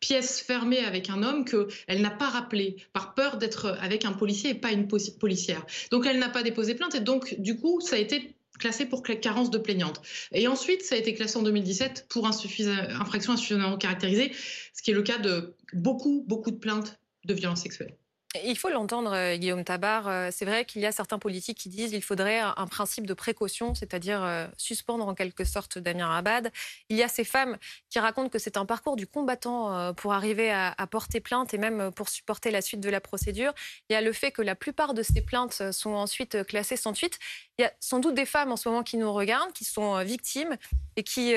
pièce 0.00 0.40
fermée 0.40 0.78
avec 0.78 1.10
un 1.10 1.22
homme 1.22 1.44
qu'elle 1.44 2.00
n'a 2.00 2.10
pas 2.10 2.28
rappelé 2.28 2.76
par 2.92 3.14
peur 3.14 3.36
d'être 3.36 3.76
avec 3.80 4.04
un 4.04 4.12
policier 4.12 4.50
et 4.50 4.54
pas 4.54 4.72
une 4.72 4.88
policière. 4.88 5.64
Donc 5.90 6.06
elle 6.06 6.18
n'a 6.18 6.28
pas 6.28 6.42
déposé 6.42 6.74
plainte 6.74 6.94
et 6.94 7.00
donc 7.00 7.34
du 7.38 7.56
coup, 7.56 7.79
ça 7.82 7.96
a 7.96 7.98
été 7.98 8.34
classé 8.58 8.86
pour 8.86 9.02
carence 9.02 9.50
de 9.50 9.58
plaignante. 9.58 10.02
Et 10.32 10.46
ensuite, 10.46 10.82
ça 10.82 10.94
a 10.94 10.98
été 10.98 11.14
classé 11.14 11.38
en 11.38 11.42
2017 11.42 12.06
pour 12.08 12.26
infraction 12.26 13.32
insuffisamment 13.32 13.76
caractérisée, 13.78 14.32
ce 14.74 14.82
qui 14.82 14.90
est 14.90 14.94
le 14.94 15.02
cas 15.02 15.18
de 15.18 15.56
beaucoup, 15.72 16.24
beaucoup 16.28 16.50
de 16.50 16.58
plaintes 16.58 17.00
de 17.24 17.34
violences 17.34 17.62
sexuelles. 17.62 17.96
Il 18.44 18.56
faut 18.56 18.68
l'entendre, 18.68 19.12
euh, 19.12 19.36
Guillaume 19.36 19.64
Tabar. 19.64 20.06
Euh, 20.06 20.28
c'est 20.30 20.44
vrai 20.44 20.64
qu'il 20.64 20.80
y 20.82 20.86
a 20.86 20.92
certains 20.92 21.18
politiques 21.18 21.58
qui 21.58 21.68
disent 21.68 21.90
qu'il 21.90 22.02
faudrait 22.02 22.38
un 22.38 22.66
principe 22.68 23.04
de 23.04 23.12
précaution, 23.12 23.74
c'est-à-dire 23.74 24.22
euh, 24.22 24.46
suspendre 24.56 25.08
en 25.08 25.16
quelque 25.16 25.42
sorte 25.42 25.78
Damien 25.78 26.08
Abad. 26.08 26.52
Il 26.90 26.96
y 26.96 27.02
a 27.02 27.08
ces 27.08 27.24
femmes 27.24 27.58
qui 27.88 27.98
racontent 27.98 28.28
que 28.28 28.38
c'est 28.38 28.56
un 28.56 28.66
parcours 28.66 28.94
du 28.94 29.08
combattant 29.08 29.92
pour 29.94 30.12
arriver 30.12 30.52
à, 30.52 30.74
porter 30.88 31.20
plainte 31.20 31.54
et 31.54 31.58
même 31.58 31.90
pour 31.92 32.08
supporter 32.08 32.52
la 32.52 32.62
suite 32.62 32.80
de 32.80 32.88
la 32.88 33.00
procédure. 33.00 33.52
Il 33.88 33.94
y 33.94 33.96
a 33.96 34.00
le 34.00 34.12
fait 34.12 34.30
que 34.30 34.42
la 34.42 34.54
plupart 34.54 34.94
de 34.94 35.02
ces 35.02 35.22
plaintes 35.22 35.72
sont 35.72 35.94
ensuite 35.94 36.44
classées 36.44 36.76
sans 36.76 36.94
suite. 36.94 37.18
Il 37.58 37.62
y 37.62 37.64
a 37.64 37.72
sans 37.80 37.98
doute 37.98 38.14
des 38.14 38.26
femmes 38.26 38.52
en 38.52 38.56
ce 38.56 38.68
moment 38.68 38.84
qui 38.84 38.96
nous 38.96 39.12
regardent, 39.12 39.52
qui 39.52 39.64
sont 39.64 40.02
victimes 40.04 40.56
et 40.96 41.02
qui 41.02 41.34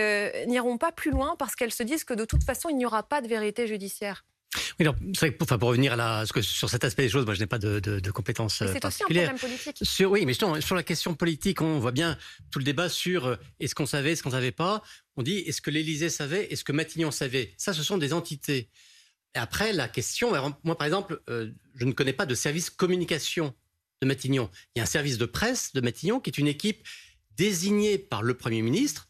n'iront 0.48 0.78
pas 0.78 0.92
plus 0.92 1.12
loin 1.12 1.36
parce 1.38 1.56
qu'elles 1.56 1.74
se 1.74 1.84
disent 1.84 2.04
que 2.04 2.14
de 2.14 2.26
toute 2.26 2.44
façon, 2.44 2.70
il 2.70 2.78
n'y 2.78 2.86
aura 2.86 3.04
pas 3.04 3.22
de 3.22 3.28
vérité 3.28 3.68
judiciaire. 3.68 4.24
Oui, 4.80 4.88
c'est 5.14 5.20
vrai 5.20 5.32
que 5.32 5.38
pour, 5.38 5.46
enfin, 5.46 5.58
pour 5.58 5.70
revenir 5.70 5.94
à 5.94 5.96
la, 5.96 6.26
que 6.34 6.42
sur 6.42 6.70
cet 6.70 6.84
aspect 6.84 7.04
des 7.04 7.10
choses, 7.10 7.26
moi 7.26 7.34
je 7.34 7.40
n'ai 7.40 7.46
pas 7.46 7.60
de, 7.60 7.80
de, 7.80 8.00
de 8.00 8.12
compétences 8.12 8.64
particulières. 8.80 8.82
C'est 8.82 8.88
aussi 8.88 9.04
un 9.04 9.06
problème 9.06 9.40
politique. 9.40 9.78
Sur, 9.82 10.12
oui, 10.12 10.26
mais 10.26 10.34
sur 10.34 10.76
la 10.76 10.84
question 10.84 11.14
politique, 11.16 11.62
on 11.62 11.80
voit 11.80 11.92
bien 11.92 12.18
tout 12.52 12.60
le 12.60 12.66
débat 12.66 12.90
sur 12.90 13.26
euh, 13.28 13.36
est-ce 13.60 13.76
qu'on 13.76 13.86
savait, 13.86 14.14
est-ce 14.14 14.24
qu'on 14.24 14.30
ne 14.30 14.36
savait 14.36 14.52
pas? 14.52 14.82
On 15.16 15.24
dit 15.24 15.38
est-ce 15.40 15.62
que 15.62 15.70
l'Élysée 15.70 16.10
savait, 16.10 16.52
est-ce 16.52 16.64
que 16.64 16.72
Matignon 16.72 17.12
savait? 17.12 17.54
Ça, 17.58 17.74
ce 17.74 17.84
sont 17.84 17.98
des 17.98 18.14
entités. 18.14 18.70
Et 19.36 19.40
après, 19.40 19.74
la 19.74 19.88
question, 19.88 20.32
moi 20.64 20.78
par 20.78 20.86
exemple, 20.86 21.22
euh, 21.30 21.52
je 21.76 21.86
ne 21.86 21.92
connais 21.92 22.14
pas 22.14 22.26
de 22.26 22.36
service 22.36 22.70
communication 22.70 23.54
de 24.02 24.08
Matignon. 24.08 24.50
Il 24.76 24.80
y 24.80 24.82
a 24.82 24.84
un 24.84 24.88
service 24.88 25.18
de 25.18 25.26
presse 25.26 25.74
de 25.74 25.82
Matignon 25.82 26.20
qui 26.20 26.30
est 26.30 26.38
une 26.38 26.48
équipe 26.48 26.86
désignée 27.36 27.98
par 27.98 28.22
le 28.22 28.36
Premier 28.36 28.62
ministre 28.62 29.08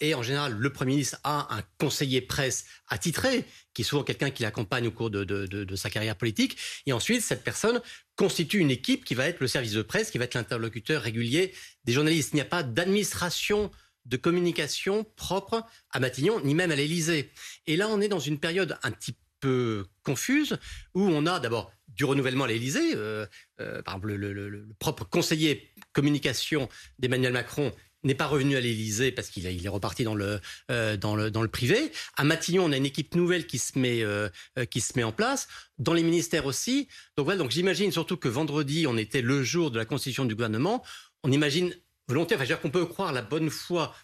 et 0.00 0.14
en 0.14 0.22
général, 0.22 0.54
le 0.54 0.72
Premier 0.72 0.92
ministre 0.92 1.18
a 1.24 1.54
un 1.54 1.62
conseiller 1.78 2.22
presse 2.22 2.64
attitré, 2.88 3.44
qui 3.74 3.82
est 3.82 3.84
souvent 3.84 4.02
quelqu'un 4.02 4.30
qui 4.30 4.42
l'accompagne 4.42 4.86
au 4.86 4.90
cours 4.90 5.10
de, 5.10 5.76
sa 5.76 5.90
carrière 5.90 6.16
politique. 6.16 6.56
Et 6.86 6.92
ensuite, 6.92 7.20
cette 7.20 7.44
personne 7.44 7.82
constitue 8.16 8.58
une 8.58 8.70
équipe 8.70 9.04
qui 9.04 9.14
va 9.14 9.28
être 9.28 9.40
le 9.40 9.46
service 9.46 9.72
de 9.72 9.82
presse, 9.82 10.10
qui 10.10 10.18
va 10.18 10.24
être 10.24 10.34
l'interlocuteur 10.34 11.02
régulier 11.02 11.54
des 11.84 11.92
journalistes. 11.92 12.30
Il 12.32 12.36
n'y 12.36 12.42
a 12.42 12.46
pas 12.46 12.62
d'administration 12.62 13.70
de 14.06 14.16
communication 14.16 15.04
propre 15.16 15.62
à 15.90 16.00
Matignon, 16.00 16.40
ni 16.40 16.54
même 16.54 16.70
à 16.70 16.76
l'Élysée. 16.76 17.30
Et 17.66 17.76
là, 17.76 17.88
on 17.88 18.00
est 18.00 18.08
dans 18.08 18.18
une 18.18 18.40
période 18.40 18.78
un 18.82 18.90
petit 18.90 19.14
peu 19.40 19.84
confuse, 20.02 20.58
où 20.94 21.02
on 21.02 21.26
a 21.26 21.40
d'abord 21.40 21.70
du 21.88 22.06
renouvellement 22.06 22.44
à 22.44 22.48
l'Élysée. 22.48 22.94
Euh, 22.94 23.26
euh, 23.60 23.82
par 23.82 23.96
exemple, 23.96 24.14
le 24.14 24.66
propre 24.78 25.04
conseiller 25.04 25.70
communication 25.92 26.68
d'Emmanuel 26.98 27.32
Macron 27.32 27.72
n'est 28.04 28.14
pas 28.14 28.26
revenu 28.26 28.56
à 28.56 28.60
l'Élysée 28.60 29.12
parce 29.12 29.28
qu'il 29.28 29.46
est 29.46 29.68
reparti 29.68 30.04
dans 30.04 30.14
le, 30.14 30.40
euh, 30.70 30.96
dans, 30.96 31.16
le, 31.16 31.30
dans 31.30 31.42
le 31.42 31.48
privé. 31.48 31.92
À 32.16 32.24
Matignon, 32.24 32.64
on 32.64 32.72
a 32.72 32.76
une 32.76 32.86
équipe 32.86 33.14
nouvelle 33.14 33.46
qui 33.46 33.58
se 33.58 33.78
met, 33.78 34.02
euh, 34.02 34.28
euh, 34.58 34.64
qui 34.64 34.80
se 34.80 34.92
met 34.96 35.04
en 35.04 35.12
place. 35.12 35.48
Dans 35.78 35.94
les 35.94 36.02
ministères 36.02 36.46
aussi. 36.46 36.88
Donc 37.16 37.24
voilà, 37.24 37.38
donc 37.38 37.50
j'imagine 37.50 37.92
surtout 37.92 38.16
que 38.16 38.28
vendredi, 38.28 38.86
on 38.86 38.96
était 38.96 39.22
le 39.22 39.42
jour 39.42 39.70
de 39.70 39.78
la 39.78 39.84
constitution 39.84 40.24
du 40.24 40.34
gouvernement. 40.34 40.84
On 41.24 41.32
imagine 41.32 41.74
volontaire, 42.08 42.36
enfin, 42.38 42.44
je 42.44 42.50
veux 42.50 42.54
dire 42.54 42.60
qu'on 42.60 42.70
peut 42.70 42.86
croire 42.86 43.12
la 43.12 43.22
bonne 43.22 43.50
foi 43.50 43.94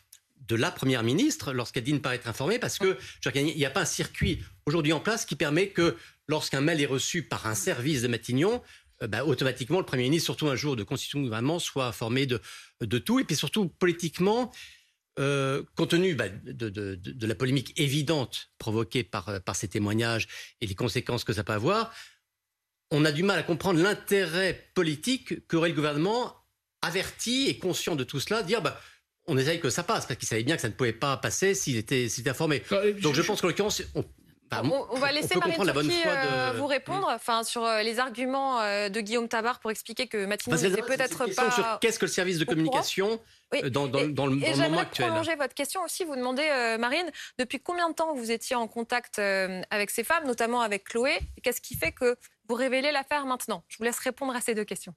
de 0.48 0.56
la 0.56 0.70
première 0.70 1.02
ministre 1.02 1.52
lorsqu'elle 1.52 1.84
dit 1.84 1.92
ne 1.92 1.98
pas 1.98 2.14
être 2.14 2.28
informée 2.28 2.58
parce 2.58 2.78
que 2.78 2.98
il 3.34 3.56
n'y 3.56 3.64
a 3.64 3.70
pas 3.70 3.82
un 3.82 3.86
circuit 3.86 4.42
aujourd'hui 4.66 4.92
en 4.92 5.00
place 5.00 5.24
qui 5.24 5.36
permet 5.36 5.68
que 5.68 5.96
lorsqu'un 6.28 6.60
mail 6.60 6.80
est 6.80 6.86
reçu 6.86 7.22
par 7.22 7.46
un 7.46 7.54
service 7.54 8.02
de 8.02 8.08
Matignon, 8.08 8.62
bah, 9.00 9.24
automatiquement, 9.24 9.78
le 9.78 9.86
Premier 9.86 10.04
ministre, 10.04 10.26
surtout 10.26 10.48
un 10.48 10.56
jour 10.56 10.76
de 10.76 10.82
constitution 10.82 11.20
de 11.20 11.24
gouvernement, 11.24 11.58
soit 11.58 11.92
formé 11.92 12.26
de, 12.26 12.40
de 12.80 12.98
tout. 12.98 13.20
Et 13.20 13.24
puis 13.24 13.36
surtout, 13.36 13.68
politiquement, 13.68 14.52
euh, 15.18 15.62
compte 15.76 15.90
tenu 15.90 16.14
bah, 16.14 16.28
de, 16.28 16.68
de, 16.68 16.94
de, 16.96 17.26
la 17.26 17.34
polémique 17.34 17.78
évidente 17.78 18.50
provoquée 18.58 19.04
par, 19.04 19.40
par 19.42 19.56
ces 19.56 19.68
témoignages 19.68 20.26
et 20.60 20.66
les 20.66 20.74
conséquences 20.74 21.24
que 21.24 21.32
ça 21.32 21.44
peut 21.44 21.52
avoir, 21.52 21.92
on 22.90 23.04
a 23.04 23.12
du 23.12 23.22
mal 23.22 23.38
à 23.38 23.42
comprendre 23.42 23.80
l'intérêt 23.80 24.70
politique 24.74 25.46
qu'aurait 25.46 25.68
le 25.68 25.74
gouvernement 25.74 26.34
averti 26.82 27.46
et 27.48 27.58
conscient 27.58 27.96
de 27.96 28.04
tout 28.04 28.20
cela, 28.20 28.42
dire 28.42 28.60
bah, 28.60 28.80
on 29.26 29.38
essaye 29.38 29.60
que 29.60 29.70
ça 29.70 29.82
passe, 29.82 30.06
parce 30.06 30.18
qu'il 30.18 30.28
savait 30.28 30.44
bien 30.44 30.56
que 30.56 30.62
ça 30.62 30.68
ne 30.68 30.74
pouvait 30.74 30.92
pas 30.92 31.16
passer 31.16 31.54
s'il 31.54 31.76
était, 31.76 32.04
était 32.04 32.28
informé. 32.28 32.62
Donc 33.00 33.14
je, 33.14 33.22
pense 33.22 33.40
qu'en 33.40 33.48
l'occurrence, 33.48 33.82
on, 33.94 34.04
va 34.62 35.12
laisser 35.12 35.36
Marine 35.36 35.54
Turki 35.54 36.02
euh, 36.06 36.52
vous 36.56 36.66
répondre 36.66 37.08
enfin, 37.14 37.42
sur 37.42 37.64
euh, 37.64 37.82
les 37.82 37.98
arguments 37.98 38.60
euh, 38.60 38.88
de 38.88 39.00
Guillaume 39.00 39.28
Tabar 39.28 39.60
pour 39.60 39.70
expliquer 39.70 40.06
que 40.06 40.24
Matignon 40.24 40.56
n'était 40.56 40.82
peut-être 40.82 41.26
pas. 41.34 41.50
sur 41.50 41.78
qu'est-ce 41.80 41.98
que 41.98 42.06
le 42.06 42.10
service 42.10 42.38
de 42.38 42.44
communication 42.44 43.20
dans, 43.70 43.86
dans, 43.86 44.08
dans, 44.08 44.26
le, 44.26 44.42
et 44.42 44.56
moment 44.56 44.78
actuel. 44.78 45.08
prolonger 45.08 45.36
votre 45.36 45.54
question 45.54 45.82
aussi, 45.84 46.04
vous 46.04 46.16
demandez, 46.16 46.48
Marine, 46.78 47.10
depuis 47.38 47.60
combien 47.60 47.88
de 47.88 47.94
temps 47.94 48.14
vous 48.14 48.30
étiez 48.30 48.56
en 48.56 48.66
contact 48.66 49.18
avec 49.18 49.90
ces 49.90 50.04
femmes, 50.04 50.26
notamment 50.26 50.60
avec 50.60 50.84
Chloé? 50.84 51.18
Qu'est-ce 51.42 51.60
qui 51.60 51.76
fait 51.76 51.92
que 51.92 52.16
vous 52.48 52.54
révélez 52.54 52.92
l'affaire 52.92 53.26
maintenant? 53.26 53.62
Je 53.68 53.78
vous 53.78 53.84
laisse 53.84 53.98
répondre 53.98 54.34
à 54.34 54.40
ces 54.40 54.54
deux 54.54 54.64
questions. 54.64 54.94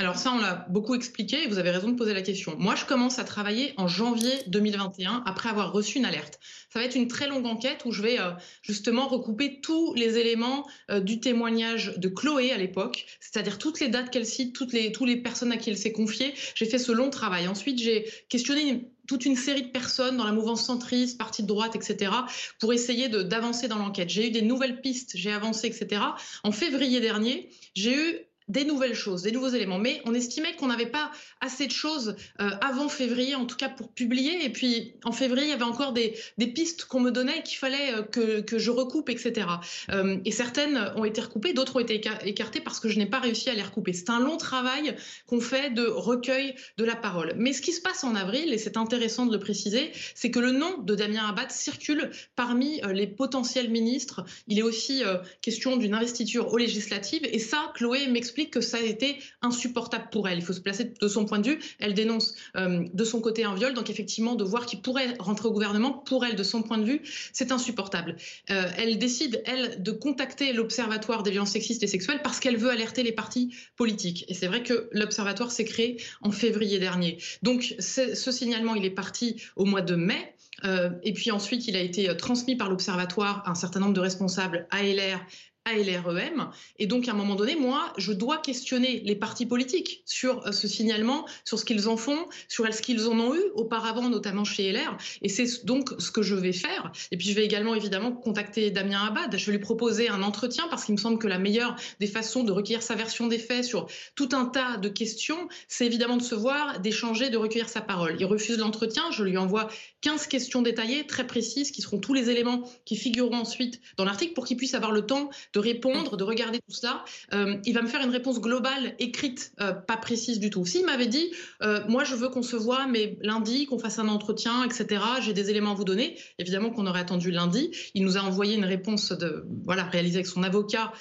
Alors 0.00 0.16
ça, 0.16 0.32
on 0.32 0.38
l'a 0.38 0.64
beaucoup 0.70 0.94
expliqué 0.94 1.44
et 1.44 1.46
vous 1.46 1.58
avez 1.58 1.70
raison 1.70 1.90
de 1.90 1.94
poser 1.94 2.14
la 2.14 2.22
question. 2.22 2.56
Moi, 2.58 2.74
je 2.74 2.86
commence 2.86 3.18
à 3.18 3.24
travailler 3.24 3.74
en 3.76 3.86
janvier 3.86 4.32
2021 4.46 5.22
après 5.26 5.50
avoir 5.50 5.74
reçu 5.74 5.98
une 5.98 6.06
alerte. 6.06 6.40
Ça 6.72 6.78
va 6.78 6.86
être 6.86 6.94
une 6.94 7.06
très 7.06 7.28
longue 7.28 7.44
enquête 7.44 7.82
où 7.84 7.92
je 7.92 8.00
vais 8.00 8.18
euh, 8.18 8.30
justement 8.62 9.08
recouper 9.08 9.60
tous 9.60 9.92
les 9.92 10.16
éléments 10.16 10.66
euh, 10.90 11.00
du 11.00 11.20
témoignage 11.20 11.98
de 11.98 12.08
Chloé 12.08 12.50
à 12.50 12.56
l'époque, 12.56 13.04
c'est-à-dire 13.20 13.58
toutes 13.58 13.78
les 13.78 13.88
dates 13.88 14.08
qu'elle 14.08 14.24
cite, 14.24 14.54
toutes 14.54 14.72
les, 14.72 14.90
toutes 14.90 15.06
les 15.06 15.18
personnes 15.18 15.52
à 15.52 15.58
qui 15.58 15.68
elle 15.68 15.76
s'est 15.76 15.92
confiée. 15.92 16.32
J'ai 16.54 16.64
fait 16.64 16.78
ce 16.78 16.92
long 16.92 17.10
travail. 17.10 17.46
Ensuite, 17.46 17.78
j'ai 17.78 18.10
questionné 18.30 18.88
toute 19.06 19.26
une 19.26 19.36
série 19.36 19.64
de 19.64 19.70
personnes 19.70 20.16
dans 20.16 20.24
la 20.24 20.32
mouvance 20.32 20.64
centriste, 20.64 21.18
parti 21.18 21.42
de 21.42 21.48
droite, 21.48 21.76
etc., 21.76 22.10
pour 22.58 22.72
essayer 22.72 23.10
d'avancer 23.10 23.68
dans 23.68 23.76
l'enquête. 23.76 24.08
J'ai 24.08 24.28
eu 24.28 24.30
des 24.30 24.40
nouvelles 24.40 24.80
pistes, 24.80 25.10
j'ai 25.14 25.32
avancé, 25.32 25.66
etc. 25.66 26.00
En 26.42 26.52
février 26.52 27.00
dernier, 27.00 27.50
j'ai 27.74 27.94
eu 27.94 28.29
des 28.50 28.64
nouvelles 28.64 28.94
choses, 28.94 29.22
des 29.22 29.30
nouveaux 29.30 29.48
éléments. 29.48 29.78
Mais 29.78 30.02
on 30.04 30.14
estimait 30.14 30.54
qu'on 30.56 30.66
n'avait 30.66 30.90
pas 30.90 31.10
assez 31.40 31.66
de 31.66 31.72
choses 31.72 32.16
euh, 32.40 32.50
avant 32.60 32.88
février, 32.88 33.34
en 33.34 33.46
tout 33.46 33.56
cas 33.56 33.68
pour 33.68 33.92
publier. 33.92 34.44
Et 34.44 34.50
puis 34.50 34.94
en 35.04 35.12
février, 35.12 35.46
il 35.46 35.50
y 35.50 35.54
avait 35.54 35.62
encore 35.62 35.92
des, 35.92 36.14
pistes 36.54 36.84
qu'on 36.84 37.00
me 37.00 37.10
donnait 37.10 37.42
qu'il 37.44 37.58
fallait 37.58 37.94
euh, 37.94 38.02
que, 38.02 38.40
que, 38.40 38.58
je 38.58 38.70
recoupe, 38.70 39.08
etc. 39.08 39.46
Euh, 39.90 40.18
et 40.24 40.32
certaines 40.32 40.92
ont 40.96 41.04
été 41.04 41.20
recoupées, 41.20 41.52
d'autres 41.52 41.76
ont 41.76 41.80
été 41.80 42.00
écartées 42.24 42.60
parce 42.60 42.80
que 42.80 42.88
je 42.88 42.98
n'ai 42.98 43.06
pas 43.06 43.20
réussi 43.20 43.48
à 43.48 43.54
les 43.54 43.62
recouper. 43.62 43.92
C'est 43.92 44.10
un 44.10 44.18
long 44.18 44.36
travail 44.36 44.96
qu'on 45.26 45.40
fait 45.40 45.70
de 45.70 45.86
recueil 45.86 46.54
de 46.76 46.84
la 46.84 46.96
parole. 46.96 47.34
Mais 47.36 47.52
ce 47.52 47.62
qui 47.62 47.72
se 47.72 47.80
passe 47.80 48.02
en 48.02 48.16
avril, 48.16 48.52
et 48.52 48.58
c'est 48.58 48.76
intéressant 48.76 49.26
de 49.26 49.32
le 49.32 49.38
préciser, 49.38 49.92
c'est 50.14 50.32
que 50.32 50.40
le 50.40 50.50
nom 50.50 50.78
de 50.78 50.94
Damien 50.96 51.28
Abad 51.28 51.52
circule 51.52 52.10
parmi 52.34 52.80
les 52.92 53.06
potentiels 53.06 53.70
ministres. 53.70 54.24
Il 54.48 54.58
est 54.58 54.62
aussi 54.62 55.02
question 55.40 55.76
d'une 55.76 55.94
investiture 55.94 56.52
aux 56.52 56.58
législatives. 56.58 57.22
Et 57.24 57.38
ça, 57.38 57.72
Chloé 57.74 58.08
m'explique 58.08 58.39
que 58.48 58.60
ça 58.60 58.78
a 58.78 58.80
été 58.80 59.18
insupportable 59.42 60.08
pour 60.10 60.28
elle. 60.28 60.38
Il 60.38 60.44
faut 60.44 60.52
se 60.52 60.60
placer 60.60 60.92
de 61.00 61.08
son 61.08 61.24
point 61.24 61.38
de 61.38 61.50
vue. 61.50 61.58
Elle 61.78 61.94
dénonce 61.94 62.34
euh, 62.56 62.84
de 62.92 63.04
son 63.04 63.20
côté 63.20 63.44
un 63.44 63.54
viol, 63.54 63.74
donc 63.74 63.90
effectivement 63.90 64.34
de 64.34 64.44
voir 64.44 64.66
qu'il 64.66 64.80
pourrait 64.80 65.14
rentrer 65.18 65.48
au 65.48 65.52
gouvernement, 65.52 65.92
pour 65.92 66.24
elle, 66.24 66.36
de 66.36 66.42
son 66.42 66.62
point 66.62 66.78
de 66.78 66.84
vue, 66.84 67.02
c'est 67.32 67.52
insupportable. 67.52 68.16
Euh, 68.50 68.68
elle 68.78 68.98
décide, 68.98 69.42
elle, 69.44 69.82
de 69.82 69.90
contacter 69.90 70.52
l'Observatoire 70.52 71.22
des 71.22 71.30
violences 71.30 71.50
sexistes 71.50 71.82
et 71.82 71.86
sexuelles 71.86 72.20
parce 72.22 72.40
qu'elle 72.40 72.56
veut 72.56 72.70
alerter 72.70 73.02
les 73.02 73.12
partis 73.12 73.54
politiques. 73.76 74.24
Et 74.28 74.34
c'est 74.34 74.46
vrai 74.46 74.62
que 74.62 74.88
l'Observatoire 74.92 75.50
s'est 75.50 75.64
créé 75.64 76.00
en 76.22 76.30
février 76.30 76.78
dernier. 76.78 77.18
Donc 77.42 77.74
ce 77.78 78.32
signalement, 78.32 78.74
il 78.74 78.84
est 78.84 78.90
parti 78.90 79.42
au 79.56 79.64
mois 79.64 79.82
de 79.82 79.94
mai. 79.94 80.34
Euh, 80.64 80.90
et 81.02 81.12
puis 81.12 81.30
ensuite, 81.30 81.68
il 81.68 81.76
a 81.76 81.80
été 81.80 82.14
transmis 82.16 82.56
par 82.56 82.68
l'Observatoire 82.68 83.42
à 83.46 83.50
un 83.50 83.54
certain 83.54 83.80
nombre 83.80 83.94
de 83.94 84.00
responsables 84.00 84.66
ALR, 84.70 85.20
ALREM. 85.66 86.50
Et 86.78 86.86
donc, 86.86 87.06
à 87.08 87.12
un 87.12 87.14
moment 87.14 87.34
donné, 87.34 87.54
moi, 87.54 87.92
je 87.98 88.12
dois 88.12 88.38
questionner 88.38 89.00
les 89.04 89.14
partis 89.14 89.46
politiques 89.46 90.02
sur 90.06 90.46
euh, 90.46 90.52
ce 90.52 90.66
signalement, 90.66 91.26
sur 91.44 91.58
ce 91.58 91.64
qu'ils 91.64 91.88
en 91.88 91.96
font, 91.96 92.28
sur 92.48 92.72
ce 92.72 92.80
qu'ils 92.80 93.06
en 93.06 93.18
ont 93.20 93.34
eu 93.34 93.42
auparavant, 93.54 94.08
notamment 94.08 94.44
chez 94.44 94.72
LR. 94.72 94.96
Et 95.22 95.28
c'est 95.28 95.64
donc 95.66 95.90
ce 95.98 96.10
que 96.10 96.22
je 96.22 96.34
vais 96.34 96.52
faire. 96.52 96.92
Et 97.10 97.16
puis, 97.16 97.28
je 97.28 97.34
vais 97.34 97.44
également, 97.44 97.74
évidemment, 97.74 98.12
contacter 98.12 98.70
Damien 98.70 99.06
Abad. 99.06 99.36
Je 99.36 99.46
vais 99.46 99.52
lui 99.52 99.58
proposer 99.58 100.08
un 100.08 100.22
entretien 100.22 100.66
parce 100.68 100.84
qu'il 100.84 100.94
me 100.94 101.00
semble 101.00 101.18
que 101.18 101.28
la 101.28 101.38
meilleure 101.38 101.76
des 102.00 102.06
façons 102.06 102.42
de 102.42 102.52
recueillir 102.52 102.82
sa 102.82 102.94
version 102.94 103.26
des 103.26 103.38
faits 103.38 103.64
sur 103.64 103.86
tout 104.14 104.30
un 104.32 104.46
tas 104.46 104.78
de 104.78 104.88
questions, 104.88 105.48
c'est 105.68 105.86
évidemment 105.86 106.16
de 106.16 106.22
se 106.22 106.34
voir, 106.34 106.80
d'échanger, 106.80 107.28
de 107.28 107.36
recueillir 107.36 107.68
sa 107.68 107.82
parole. 107.82 108.16
Il 108.18 108.24
refuse 108.24 108.58
l'entretien. 108.58 109.10
Je 109.10 109.24
lui 109.24 109.36
envoie 109.36 109.68
15 110.00 110.26
questions 110.26 110.62
détaillées, 110.62 111.06
très 111.06 111.26
précises, 111.26 111.70
qui 111.70 111.82
seront 111.82 111.98
tous 111.98 112.14
les 112.14 112.30
éléments 112.30 112.62
qui 112.86 112.96
figureront 112.96 113.36
ensuite 113.36 113.80
dans 113.96 114.04
l'article 114.04 114.32
pour 114.32 114.46
qu'il 114.46 114.56
puisse 114.56 114.74
avoir 114.74 114.92
le 114.92 115.04
temps 115.04 115.30
de 115.52 115.58
répondre, 115.58 116.16
de 116.16 116.24
regarder 116.24 116.58
tout 116.58 116.74
cela. 116.74 117.04
Euh, 117.32 117.56
il 117.64 117.74
va 117.74 117.82
me 117.82 117.88
faire 117.88 118.02
une 118.02 118.10
réponse 118.10 118.40
globale, 118.40 118.94
écrite, 118.98 119.52
euh, 119.60 119.72
pas 119.72 119.96
précise 119.96 120.38
du 120.38 120.50
tout. 120.50 120.64
S'il 120.64 120.86
m'avait 120.86 121.06
dit, 121.06 121.32
euh, 121.62 121.80
moi 121.88 122.04
je 122.04 122.14
veux 122.14 122.28
qu'on 122.28 122.42
se 122.42 122.56
voit, 122.56 122.86
mais 122.86 123.18
lundi, 123.20 123.66
qu'on 123.66 123.78
fasse 123.78 123.98
un 123.98 124.08
entretien, 124.08 124.64
etc., 124.64 125.02
j'ai 125.20 125.32
des 125.32 125.50
éléments 125.50 125.72
à 125.72 125.74
vous 125.74 125.84
donner, 125.84 126.16
évidemment 126.38 126.70
qu'on 126.70 126.86
aurait 126.86 127.00
attendu 127.00 127.30
lundi. 127.30 127.70
Il 127.94 128.04
nous 128.04 128.16
a 128.16 128.20
envoyé 128.20 128.54
une 128.54 128.64
réponse 128.64 129.12
de, 129.12 129.44
voilà, 129.64 129.84
réalisée 129.84 130.16
avec 130.16 130.26
son 130.26 130.42
avocat, 130.42 130.92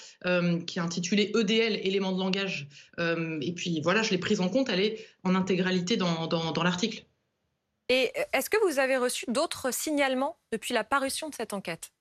qui 0.66 0.80
est 0.80 0.82
intitulée 0.82 1.32
EDL, 1.36 1.80
éléments 1.84 2.12
de 2.12 2.20
langage. 2.20 2.68
et 2.98 3.54
puis 3.54 3.82
voilà, 3.82 4.02
je 4.02 4.12
l'ai 4.12 4.18
prise 4.18 4.42
en 4.42 4.50
compte, 4.50 4.70
elle 4.70 4.80
est 4.80 5.06
en 5.24 5.36
intégralité 5.36 5.98
dans, 5.98 6.28
dans, 6.28 6.52
dans 6.52 6.64
l'article. 6.64 7.04
Et 7.90 8.12
est-ce 8.34 8.50
que 8.50 8.58
vous 8.68 8.80
avez 8.80 8.98
reçu 8.98 9.26
d'autres 9.28 9.74
signalements 9.74 10.38
depuis 10.52 10.74
la 10.74 10.84
parution 10.84 11.30
de 11.30 11.36
cette 11.36 11.54
enquête? 11.54 11.92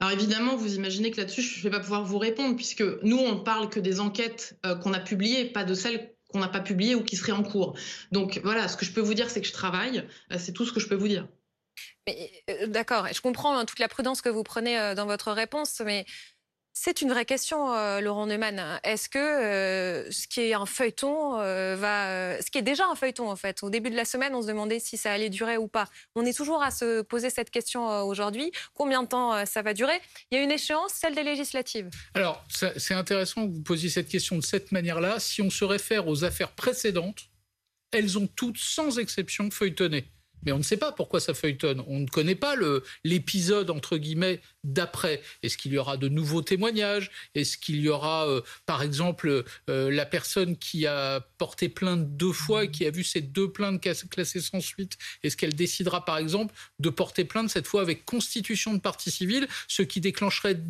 Alors 0.00 0.12
évidemment, 0.12 0.56
vous 0.56 0.74
imaginez 0.74 1.10
que 1.10 1.16
là-dessus, 1.16 1.42
je 1.42 1.58
ne 1.58 1.62
vais 1.62 1.70
pas 1.70 1.80
pouvoir 1.80 2.04
vous 2.04 2.18
répondre, 2.18 2.54
puisque 2.54 2.84
nous, 3.02 3.16
on 3.16 3.40
parle 3.40 3.70
que 3.70 3.80
des 3.80 3.98
enquêtes 4.00 4.58
qu'on 4.82 4.92
a 4.92 5.00
publiées, 5.00 5.46
pas 5.46 5.64
de 5.64 5.74
celles 5.74 6.14
qu'on 6.28 6.40
n'a 6.40 6.48
pas 6.48 6.60
publiées 6.60 6.94
ou 6.94 7.02
qui 7.02 7.16
seraient 7.16 7.32
en 7.32 7.42
cours. 7.42 7.78
Donc 8.12 8.40
voilà, 8.44 8.68
ce 8.68 8.76
que 8.76 8.84
je 8.84 8.92
peux 8.92 9.00
vous 9.00 9.14
dire, 9.14 9.30
c'est 9.30 9.40
que 9.40 9.46
je 9.46 9.52
travaille. 9.52 10.06
C'est 10.36 10.52
tout 10.52 10.66
ce 10.66 10.72
que 10.72 10.80
je 10.80 10.88
peux 10.88 10.96
vous 10.96 11.08
dire. 11.08 11.26
D'accord, 12.66 13.06
je 13.12 13.20
comprends 13.20 13.56
hein, 13.56 13.64
toute 13.64 13.78
la 13.78 13.88
prudence 13.88 14.20
que 14.22 14.28
vous 14.28 14.42
prenez 14.42 14.94
dans 14.94 15.06
votre 15.06 15.32
réponse, 15.32 15.80
mais 15.84 16.04
c'est 16.78 17.00
une 17.00 17.08
vraie 17.08 17.24
question, 17.24 17.72
euh, 17.72 18.00
Laurent 18.02 18.26
Neumann. 18.26 18.78
Est-ce 18.84 19.08
que 19.08 19.18
euh, 19.18 20.10
ce 20.10 20.28
qui 20.28 20.42
est 20.42 20.52
un 20.52 20.66
feuilleton 20.66 21.40
euh, 21.40 21.74
va, 21.74 22.40
ce 22.42 22.50
qui 22.50 22.58
est 22.58 22.62
déjà 22.62 22.86
un 22.86 22.94
feuilleton 22.94 23.30
en 23.30 23.34
fait, 23.34 23.62
au 23.62 23.70
début 23.70 23.88
de 23.88 23.96
la 23.96 24.04
semaine, 24.04 24.34
on 24.34 24.42
se 24.42 24.46
demandait 24.46 24.78
si 24.78 24.98
ça 24.98 25.10
allait 25.10 25.30
durer 25.30 25.56
ou 25.56 25.68
pas. 25.68 25.88
On 26.14 26.26
est 26.26 26.36
toujours 26.36 26.62
à 26.62 26.70
se 26.70 27.00
poser 27.00 27.30
cette 27.30 27.50
question 27.50 28.02
aujourd'hui. 28.02 28.52
Combien 28.74 29.02
de 29.02 29.08
temps 29.08 29.46
ça 29.46 29.62
va 29.62 29.72
durer? 29.72 29.98
Il 30.30 30.36
y 30.36 30.38
a 30.40 30.44
une 30.44 30.50
échéance, 30.50 30.92
celle 30.92 31.14
des 31.14 31.22
législatives. 31.22 31.88
Alors, 32.12 32.44
c'est 32.50 32.94
intéressant 32.94 33.48
que 33.48 33.54
vous 33.54 33.62
posiez 33.62 33.88
cette 33.88 34.08
question 34.08 34.36
de 34.36 34.44
cette 34.44 34.70
manière-là. 34.70 35.18
Si 35.18 35.40
on 35.40 35.48
se 35.48 35.64
réfère 35.64 36.06
aux 36.06 36.24
affaires 36.24 36.52
précédentes, 36.52 37.22
elles 37.90 38.18
ont 38.18 38.26
toutes, 38.26 38.58
sans 38.58 38.98
exception, 38.98 39.50
feuilletonné 39.50 40.12
mais 40.46 40.52
on 40.52 40.58
ne 40.58 40.62
sait 40.62 40.76
pas 40.76 40.92
pourquoi 40.92 41.20
ça 41.20 41.34
feuilletonne. 41.34 41.82
On 41.88 41.98
ne 41.98 42.06
connaît 42.06 42.36
pas 42.36 42.54
l'épisode, 43.04 43.68
entre 43.68 43.96
guillemets, 43.96 44.40
d'après. 44.66 45.22
Est-ce 45.42 45.56
qu'il 45.56 45.72
y 45.72 45.78
aura 45.78 45.96
de 45.96 46.08
nouveaux 46.08 46.42
témoignages? 46.42 47.10
Est-ce 47.34 47.56
qu'il 47.56 47.80
y 47.80 47.88
aura, 47.88 48.28
euh, 48.28 48.42
par 48.66 48.82
exemple, 48.82 49.44
euh, 49.70 49.90
la 49.90 50.06
personne 50.06 50.56
qui 50.56 50.86
a 50.86 51.20
porté 51.38 51.68
plainte 51.68 52.16
deux 52.16 52.32
fois 52.32 52.64
et 52.64 52.70
qui 52.70 52.84
a 52.86 52.90
vu 52.90 53.04
ces 53.04 53.20
deux 53.20 53.50
plaintes 53.50 53.80
classées 54.10 54.40
sans 54.40 54.60
suite? 54.60 54.98
Est-ce 55.22 55.36
qu'elle 55.36 55.54
décidera, 55.54 56.04
par 56.04 56.18
exemple, 56.18 56.54
de 56.78 56.90
porter 56.90 57.24
plainte 57.24 57.50
cette 57.50 57.66
fois 57.66 57.80
avec 57.80 58.04
constitution 58.04 58.74
de 58.74 58.80
partie 58.80 59.10
civile, 59.10 59.48
ce 59.68 59.82
qui 59.82 60.00
déclencherait 60.00 60.60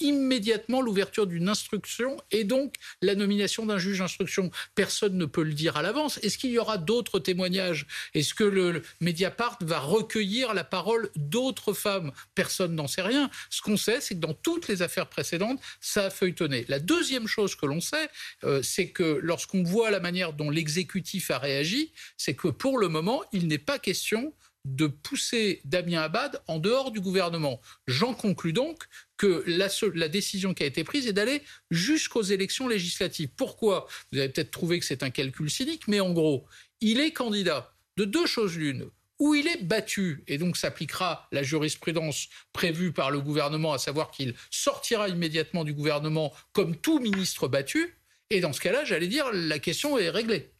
immédiatement 0.00 0.80
l'ouverture 0.80 1.26
d'une 1.26 1.48
instruction 1.48 2.16
et 2.30 2.44
donc 2.44 2.74
la 3.02 3.14
nomination 3.14 3.66
d'un 3.66 3.78
juge 3.78 3.98
d'instruction? 3.98 4.50
Personne 4.74 5.16
ne 5.16 5.26
peut 5.26 5.42
le 5.42 5.54
dire 5.54 5.76
à 5.76 5.82
l'avance. 5.82 6.18
Est-ce 6.18 6.38
qu'il 6.38 6.50
y 6.50 6.58
aura 6.58 6.78
d'autres 6.78 7.18
témoignages? 7.18 7.86
Est-ce 8.14 8.34
que 8.34 8.44
le 8.44 8.82
média 9.00 9.16
Mediapart 9.16 9.58
va 9.62 9.80
recueillir 9.80 10.52
la 10.52 10.62
parole 10.62 11.10
d'autres 11.16 11.72
femmes? 11.72 12.12
Personne 12.34 12.74
n'en 12.74 12.86
sait 12.86 13.02
rien. 13.02 13.30
Ce 13.50 13.60
qu'on 13.62 13.76
sait, 13.76 14.00
c'est 14.00 14.14
que 14.14 14.20
dans 14.20 14.34
toutes 14.34 14.68
les 14.68 14.82
affaires 14.82 15.08
précédentes, 15.08 15.60
ça 15.80 16.06
a 16.06 16.10
feuilletonné. 16.10 16.64
La 16.68 16.78
deuxième 16.78 17.26
chose 17.26 17.54
que 17.54 17.66
l'on 17.66 17.80
sait, 17.80 18.08
euh, 18.44 18.62
c'est 18.62 18.90
que 18.90 19.20
lorsqu'on 19.22 19.62
voit 19.62 19.90
la 19.90 20.00
manière 20.00 20.32
dont 20.32 20.50
l'exécutif 20.50 21.30
a 21.30 21.38
réagi, 21.38 21.92
c'est 22.16 22.34
que 22.34 22.48
pour 22.48 22.78
le 22.78 22.88
moment, 22.88 23.22
il 23.32 23.48
n'est 23.48 23.58
pas 23.58 23.78
question 23.78 24.34
de 24.66 24.88
pousser 24.88 25.60
Damien 25.64 26.02
Abad 26.02 26.42
en 26.48 26.58
dehors 26.58 26.90
du 26.90 27.00
gouvernement. 27.00 27.60
J'en 27.86 28.14
conclus 28.14 28.52
donc 28.52 28.84
que 29.16 29.44
la, 29.46 29.68
la, 29.94 30.08
décision 30.08 30.54
qui 30.54 30.64
a 30.64 30.66
été 30.66 30.82
prise 30.82 31.06
est 31.06 31.12
d'aller 31.12 31.42
jusqu'aux 31.70 32.22
élections 32.22 32.66
législatives. 32.66 33.28
Pourquoi? 33.36 33.86
Vous 34.10 34.18
avez 34.18 34.28
peut-être 34.28 34.50
trouvé 34.50 34.80
que 34.80 34.84
c'est 34.84 35.04
un 35.04 35.10
calcul 35.10 35.48
cynique, 35.48 35.86
mais 35.86 36.00
en 36.00 36.12
gros, 36.12 36.46
il 36.80 37.00
est 37.00 37.12
candidat 37.12 37.72
de 37.96 38.04
deux 38.04 38.26
choses 38.26 38.56
l'une 38.58 38.90
où 39.18 39.34
il 39.34 39.46
est 39.46 39.62
battu, 39.62 40.24
et 40.26 40.38
donc 40.38 40.56
s'appliquera 40.56 41.28
la 41.32 41.42
jurisprudence 41.42 42.28
prévue 42.52 42.92
par 42.92 43.10
le 43.10 43.20
gouvernement, 43.20 43.72
à 43.72 43.78
savoir 43.78 44.10
qu'il 44.10 44.34
sortira 44.50 45.08
immédiatement 45.08 45.64
du 45.64 45.72
gouvernement 45.72 46.32
comme 46.52 46.76
tout 46.76 46.98
ministre 46.98 47.48
battu, 47.48 47.96
et 48.30 48.40
dans 48.40 48.52
ce 48.52 48.60
cas-là, 48.60 48.84
j'allais 48.84 49.06
dire, 49.06 49.30
la 49.32 49.58
question 49.58 49.98
est 49.98 50.10
réglée. 50.10 50.55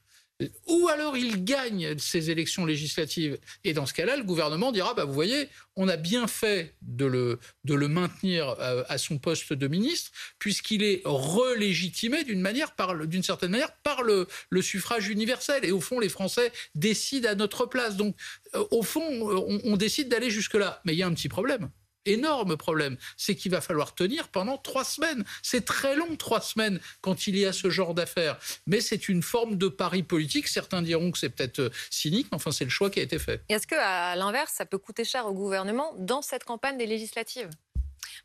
Ou 0.67 0.89
alors 0.89 1.17
il 1.17 1.45
gagne 1.45 1.97
ces 1.99 2.31
élections 2.31 2.67
législatives. 2.67 3.39
Et 3.65 3.73
dans 3.73 3.87
ce 3.87 3.95
cas-là, 3.95 4.17
le 4.17 4.23
gouvernement 4.23 4.71
dira, 4.71 4.93
bah, 4.93 5.05
vous 5.05 5.15
voyez, 5.15 5.49
on 5.77 5.89
a 5.89 5.97
bien 5.97 6.27
fait 6.27 6.75
de 6.83 7.07
le, 7.07 7.39
de 7.65 7.75
le 7.75 7.89
maintenir 7.89 8.51
euh, 8.61 8.85
à 8.89 8.99
son 8.99 9.19
poste 9.19 9.55
de 9.55 9.67
ministre, 9.67 10.13
puisqu'il 10.39 10.83
est 10.83 11.01
relégitimé 11.05 12.23
d'une 12.25 12.41
manière, 12.41 12.75
d'une 13.07 13.23
certaine 13.23 13.51
manière, 13.51 13.73
par 13.83 14.03
le, 14.03 14.27
le, 14.51 14.63
suffrage 14.63 15.09
universel. 15.09 15.65
Et 15.65 15.73
au 15.73 15.81
fond, 15.81 16.01
les 16.01 16.11
Français 16.11 16.53
décident 16.75 17.31
à 17.31 17.35
notre 17.35 17.65
place. 17.65 17.97
Donc, 17.97 18.15
euh, 18.55 18.65
au 18.71 18.83
fond, 18.83 19.03
on, 19.11 19.61
on 19.65 19.77
décide 19.77 20.09
d'aller 20.09 20.31
jusque-là. 20.31 20.83
Mais 20.85 20.93
il 20.93 20.99
y 20.99 21.03
a 21.03 21.07
un 21.07 21.15
petit 21.15 21.29
problème 21.29 21.71
énorme 22.07 22.57
problème, 22.57 22.97
c'est 23.17 23.35
qu'il 23.35 23.53
va 23.53 23.61
falloir 23.61 23.95
tenir 23.95 24.29
pendant 24.29 24.59
trois 24.59 24.85
semaines. 24.85 25.25
C'est 25.43 25.65
très 25.65 25.97
long, 25.97 26.17
trois 26.17 26.41
semaines, 26.41 26.81
quand 27.01 27.27
il 27.27 27.37
y 27.37 27.45
a 27.45 27.53
ce 27.53 27.71
genre 27.71 27.95
d'affaires. 27.95 28.39
Mais 28.67 28.81
c'est 28.81 29.09
une 29.09 29.23
forme 29.23 29.57
de 29.57 29.69
pari 29.69 30.03
politique. 30.03 30.49
Certains 30.49 30.83
diront 30.83 31.11
que 31.11 31.19
c'est 31.19 31.31
peut-être 31.31 31.61
euh, 31.61 31.71
cynique, 31.91 32.29
mais 32.31 32.37
enfin, 32.37 32.51
c'est 32.51 32.65
le 32.65 32.71
choix 32.71 32.91
qui 32.91 33.01
a 33.01 33.03
été 33.03 33.19
fait. 33.19 33.43
Est-ce 33.49 33.67
qu'à 33.67 34.17
l'inverse, 34.17 34.53
ça 34.53 34.67
peut 34.67 34.79
coûter 34.79 35.05
cher 35.05 35.27
au 35.27 35.33
gouvernement 35.33 35.95
dans 35.99 36.23
cette 36.23 36.45
campagne 36.45 36.79
des 36.79 36.87
législatives? 36.87 37.51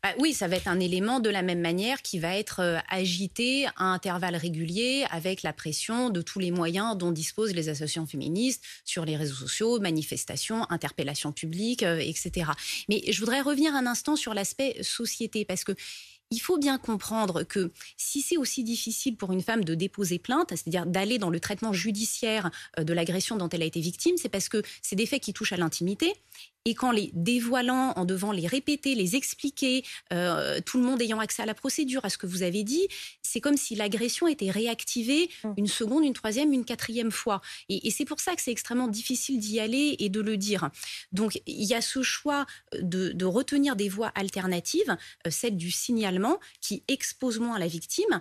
Bah 0.02 0.10
oui, 0.18 0.32
ça 0.32 0.48
va 0.48 0.56
être 0.56 0.68
un 0.68 0.80
élément 0.80 1.20
de 1.20 1.30
la 1.30 1.42
même 1.42 1.60
manière 1.60 2.02
qui 2.02 2.18
va 2.18 2.36
être 2.36 2.60
euh, 2.60 2.78
agité 2.88 3.66
à 3.76 3.84
intervalles 3.84 4.36
réguliers 4.36 5.04
avec 5.10 5.42
la 5.42 5.52
pression 5.52 6.10
de 6.10 6.22
tous 6.22 6.38
les 6.38 6.50
moyens 6.50 6.96
dont 6.96 7.12
disposent 7.12 7.54
les 7.54 7.68
associations 7.68 8.06
féministes 8.06 8.62
sur 8.84 9.04
les 9.04 9.16
réseaux 9.16 9.34
sociaux, 9.34 9.80
manifestations, 9.80 10.70
interpellations 10.70 11.32
publiques, 11.32 11.82
euh, 11.82 11.98
etc. 11.98 12.50
Mais 12.88 13.02
je 13.10 13.18
voudrais 13.20 13.40
revenir 13.40 13.74
un 13.74 13.86
instant 13.86 14.16
sur 14.16 14.34
l'aspect 14.34 14.76
société 14.82 15.44
parce 15.44 15.64
que 15.64 15.72
il 16.32 16.38
faut 16.38 16.56
bien 16.56 16.78
comprendre 16.78 17.42
que 17.42 17.70
si 17.98 18.22
c'est 18.22 18.38
aussi 18.38 18.64
difficile 18.64 19.16
pour 19.16 19.32
une 19.32 19.42
femme 19.42 19.64
de 19.64 19.74
déposer 19.74 20.18
plainte, 20.18 20.48
c'est-à-dire 20.48 20.86
d'aller 20.86 21.18
dans 21.18 21.28
le 21.28 21.38
traitement 21.40 21.74
judiciaire 21.74 22.50
euh, 22.78 22.84
de 22.84 22.92
l'agression 22.94 23.36
dont 23.36 23.50
elle 23.50 23.62
a 23.62 23.66
été 23.66 23.80
victime, 23.80 24.16
c'est 24.16 24.30
parce 24.30 24.48
que 24.48 24.62
c'est 24.80 24.96
des 24.96 25.04
faits 25.04 25.22
qui 25.22 25.34
touchent 25.34 25.52
à 25.52 25.58
l'intimité 25.58 26.14
et 26.64 26.74
qu'en 26.74 26.92
les 26.92 27.10
dévoilant, 27.14 27.92
en 27.96 28.04
devant 28.04 28.32
les 28.32 28.46
répéter, 28.46 28.94
les 28.94 29.16
expliquer, 29.16 29.84
euh, 30.12 30.60
tout 30.64 30.78
le 30.78 30.84
monde 30.84 31.02
ayant 31.02 31.18
accès 31.18 31.42
à 31.42 31.46
la 31.46 31.54
procédure, 31.54 32.04
à 32.04 32.10
ce 32.10 32.18
que 32.18 32.26
vous 32.26 32.42
avez 32.42 32.62
dit, 32.62 32.86
c'est 33.22 33.40
comme 33.40 33.56
si 33.56 33.74
l'agression 33.74 34.28
était 34.28 34.50
réactivée 34.50 35.28
mmh. 35.42 35.48
une 35.56 35.66
seconde, 35.66 36.04
une 36.04 36.12
troisième, 36.12 36.52
une 36.52 36.64
quatrième 36.64 37.10
fois. 37.10 37.40
Et, 37.68 37.90
c'est 37.90 38.04
pour 38.04 38.20
ça 38.20 38.34
que 38.34 38.40
c'est 38.40 38.52
extrêmement 38.52 38.88
difficile 38.88 39.38
d'y 39.38 39.60
aller 39.60 39.96
et 39.98 40.08
de 40.08 40.20
le 40.20 40.36
dire. 40.36 40.70
Donc 41.12 41.40
il 41.46 41.64
y 41.64 41.74
a 41.74 41.80
ce 41.80 42.02
choix 42.02 42.46
de, 42.80 43.24
retenir 43.24 43.76
des 43.76 43.88
voies 43.88 44.12
alternatives, 44.14 44.96
euh, 45.26 45.30
celle 45.30 45.56
du 45.56 45.70
signalement, 45.70 46.21
qui 46.60 46.84
expose 46.88 47.38
moins 47.38 47.58
la 47.58 47.66
victime. 47.66 48.20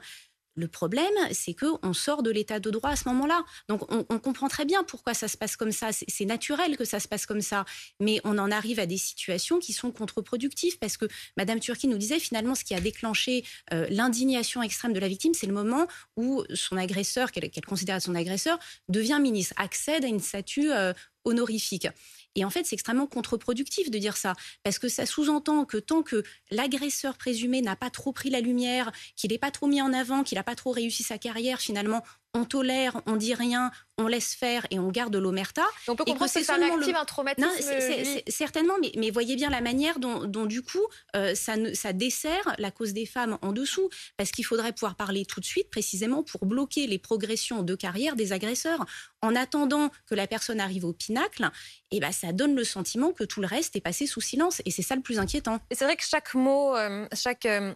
Le 0.56 0.68
problème, 0.68 1.14
c'est 1.32 1.54
qu'on 1.54 1.94
sort 1.94 2.24
de 2.24 2.30
l'état 2.30 2.60
de 2.60 2.70
droit 2.70 2.90
à 2.90 2.96
ce 2.98 3.08
moment-là. 3.08 3.44
Donc, 3.70 3.90
on, 3.90 4.04
comprend 4.20 4.50
très 4.50 4.66
bien 4.66 4.84
pourquoi 4.84 5.14
ça 5.14 5.30
se 5.30 5.38
passe 5.38 5.56
comme 5.56 5.72
ça. 5.72 5.90
C'est 5.94 6.26
naturel 6.26 6.76
que 6.76 6.84
ça 6.84 7.00
se 7.00 7.08
passe 7.08 7.26
comme 7.26 7.42
ça. 7.42 7.64
Mais 8.02 8.20
on 8.26 8.38
en 8.38 8.52
arrive 8.52 8.80
à 8.80 8.86
des 8.86 8.98
situations 8.98 9.60
qui 9.60 9.72
sont 9.72 9.92
contre-productives 9.92 10.78
parce 10.78 10.98
que 10.98 11.06
Madame 11.38 11.60
Turki 11.60 11.88
nous 11.88 11.98
disait 11.98 12.20
finalement 12.20 12.54
ce 12.54 12.66
qui 12.66 12.76
a 12.76 12.82
déclenché 12.82 13.46
euh, 13.74 13.88
l'indignation 13.90 14.62
extrême 14.62 14.92
de 14.92 15.00
la 15.00 15.08
victime, 15.08 15.34
c'est 15.34 15.48
le 15.48 15.54
moment 15.54 15.88
où 16.18 16.44
son 16.54 16.76
agresseur, 16.76 17.32
qu'elle 17.32 17.50
considère 17.66 18.02
son 18.02 18.14
agresseur, 18.14 18.60
devient 18.90 19.20
ministre, 19.22 19.54
accède 19.58 20.04
à 20.04 20.08
une 20.08 20.20
statue 20.20 20.72
euh, 20.72 20.94
honorifique. 21.26 21.88
Et 22.36 22.46
en 22.46 22.50
fait, 22.50 22.66
c'est 22.66 22.76
extrêmement 22.76 23.08
contre-productif 23.08 23.92
de 23.92 23.98
dire 23.98 24.16
ça, 24.16 24.34
parce 24.64 24.80
que 24.80 24.88
ça 24.88 25.06
sous-entend 25.06 25.66
que 25.66 25.78
tant 25.78 26.02
que 26.02 26.24
l'agresseur 26.50 27.18
présumé 27.18 27.62
n'a 27.62 27.76
pas 27.76 27.90
trop 27.90 28.14
pris 28.14 28.30
la 28.30 28.40
lumière, 28.40 28.92
qu'il 29.16 29.32
n'est 29.32 29.38
pas 29.38 29.52
trop 29.52 29.68
mis 29.68 29.82
en 29.82 29.92
avant, 29.94 30.24
qu'il 30.24 30.38
n'a 30.38 30.44
pas 30.44 30.56
trop 30.56 30.72
réussi 30.72 31.04
sa 31.04 31.18
carrière, 31.18 31.60
finalement, 31.60 32.04
on 32.34 32.46
tolère, 32.46 33.02
on 33.08 33.18
dit 33.18 33.34
rien, 33.34 33.72
on 33.98 34.08
laisse 34.08 34.34
faire 34.34 34.66
et 34.72 34.80
on 34.80 34.90
garde 34.90 35.16
l'omerta. 35.16 35.64
On 35.88 35.96
peut 35.96 36.06
comprendre 36.06 36.32
que 36.32 36.44
c'est 36.44 36.52
un 36.52 36.62
actif 36.62 36.96
un 36.96 37.06
traumatisme. 37.06 38.22
certainement, 38.28 38.76
mais, 38.82 38.92
mais, 38.98 39.10
voyez 39.12 39.36
bien 39.36 39.50
la 39.50 39.62
manière 39.62 40.00
dont, 40.00 40.46
du 40.46 40.62
coup, 40.62 40.86
euh, 41.16 41.36
ça, 41.36 41.56
ça 41.74 41.94
dessert 41.94 42.56
la 42.58 42.72
cause 42.72 42.94
des 42.94 43.06
femmes 43.06 43.38
en 43.42 43.52
dessous, 43.52 43.90
parce 44.18 44.32
qu'il 44.32 44.46
faudrait 44.46 44.72
pouvoir 44.72 44.96
parler 44.96 45.26
tout 45.26 45.40
de 45.40 45.46
suite, 45.46 45.70
précisément 45.70 46.24
pour 46.24 46.46
bloquer 46.46 46.88
les 46.88 47.00
progressions 47.00 47.64
de 47.64 47.76
carrière 47.76 48.16
des 48.16 48.32
agresseurs. 48.34 48.86
En 49.22 49.36
attendant 49.36 49.92
que 50.08 50.16
la 50.16 50.26
personne 50.26 50.60
arrive 50.60 50.86
au 50.86 50.94
pinacle, 50.94 51.44
et 51.92 51.98
eh 51.98 52.00
ben, 52.00 52.12
ça 52.12 52.32
donne 52.32 52.56
le 52.56 52.64
sentiment 52.64 53.12
que 53.12 53.24
tout 53.24 53.42
le 53.42 53.48
reste 53.48 53.76
est 53.76 53.82
passé 53.82 54.08
sous 54.08 54.22
silence, 54.22 54.62
et 54.66 54.72
c'est 54.72 54.82
ça 54.82 54.96
le 54.96 55.02
plus 55.02 55.20
inquiétant. 55.20 55.60
Et 55.70 55.76
c'est 55.76 55.86
vrai 55.86 55.98
que 55.98 56.04
chaque 56.04 56.34
mot, 56.34 56.76
euh, 56.76 57.06
chaque 57.14 57.46
euh, 57.46 57.74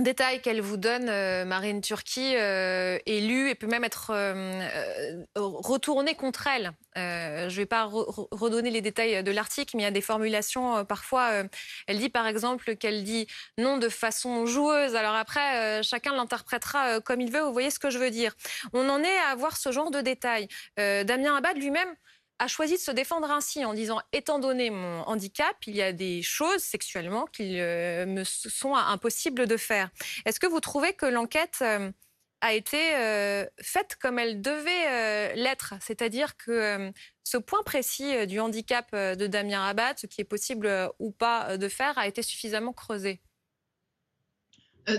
détail 0.00 0.40
qu'elle 0.40 0.60
vous 0.60 0.76
donne, 0.76 1.08
euh, 1.08 1.44
Marine 1.44 1.80
Turquie, 1.80 2.36
euh, 2.36 2.98
est 3.06 3.20
lu 3.20 3.48
et 3.48 3.54
peut 3.54 3.66
même 3.66 3.84
être 3.84 4.10
euh, 4.14 5.24
retourné 5.36 6.14
contre 6.14 6.46
elle. 6.46 6.72
je 6.96 7.44
ne 7.44 7.56
vais 7.56 7.66
pas 7.66 7.84
redonner 7.84 8.70
les 8.70 8.80
détails 8.80 9.22
de 9.22 9.30
l'article, 9.30 9.76
mais 9.76 9.82
il 9.82 9.84
y 9.84 9.88
a 9.88 9.92
des 9.92 10.00
formulations 10.00 10.84
parfois. 10.84 11.44
elle 11.86 11.98
dit 11.98 12.08
par 12.08 12.26
exemple 12.26 12.76
qu'elle 12.76 13.04
dit 13.04 13.26
non 13.58 13.78
de 13.78 13.88
façon 13.88 14.46
joueuse. 14.46 14.94
Alors 14.96 15.14
après, 15.14 15.82
chacun 15.82 16.14
l'interprétera 16.14 17.00
comme 17.00 17.20
il 17.20 17.30
veut. 17.30 17.40
Vous 17.40 17.52
voyez 17.52 17.70
ce 17.70 17.78
que 17.78 17.90
je 17.90 17.98
veux 17.98 18.10
dire 18.10 18.34
On 18.72 18.88
en 18.88 19.02
est 19.02 19.18
à 19.18 19.30
avoir 19.30 19.56
ce 19.56 19.72
genre 19.72 19.90
de 19.90 20.00
détails. 20.00 20.48
Damien 20.76 21.36
Abad 21.36 21.56
lui-même 21.56 21.94
a 22.40 22.48
choisi 22.48 22.74
de 22.74 22.80
se 22.80 22.90
défendre 22.90 23.30
ainsi 23.30 23.64
en 23.64 23.74
disant 23.74 24.00
étant 24.12 24.38
donné 24.38 24.70
mon 24.70 25.02
handicap, 25.02 25.54
il 25.66 25.76
y 25.76 25.82
a 25.82 25.92
des 25.92 26.22
choses 26.22 26.62
sexuellement 26.62 27.26
qui 27.26 27.60
euh, 27.60 28.06
me 28.06 28.24
sont 28.24 28.74
impossibles 28.74 29.46
de 29.46 29.58
faire. 29.58 29.90
Est-ce 30.24 30.40
que 30.40 30.46
vous 30.46 30.60
trouvez 30.60 30.94
que 30.94 31.04
l'enquête 31.04 31.58
euh, 31.60 31.92
a 32.40 32.54
été 32.54 32.96
euh, 32.96 33.44
faite 33.60 33.96
comme 34.00 34.18
elle 34.18 34.40
devait 34.40 35.34
l'être, 35.36 35.74
c'est-à-dire 35.82 36.38
que 36.38 36.90
ce 37.22 37.36
point 37.36 37.62
précis 37.62 38.26
du 38.26 38.40
handicap 38.40 38.90
de 38.94 39.26
Damien 39.26 39.60
Rabat, 39.60 39.98
ce 39.98 40.06
qui 40.06 40.22
est 40.22 40.24
possible 40.24 40.90
ou 40.98 41.10
pas 41.10 41.58
de 41.58 41.68
faire, 41.68 41.98
a 41.98 42.06
été 42.06 42.22
suffisamment 42.22 42.72
creusé 42.72 43.20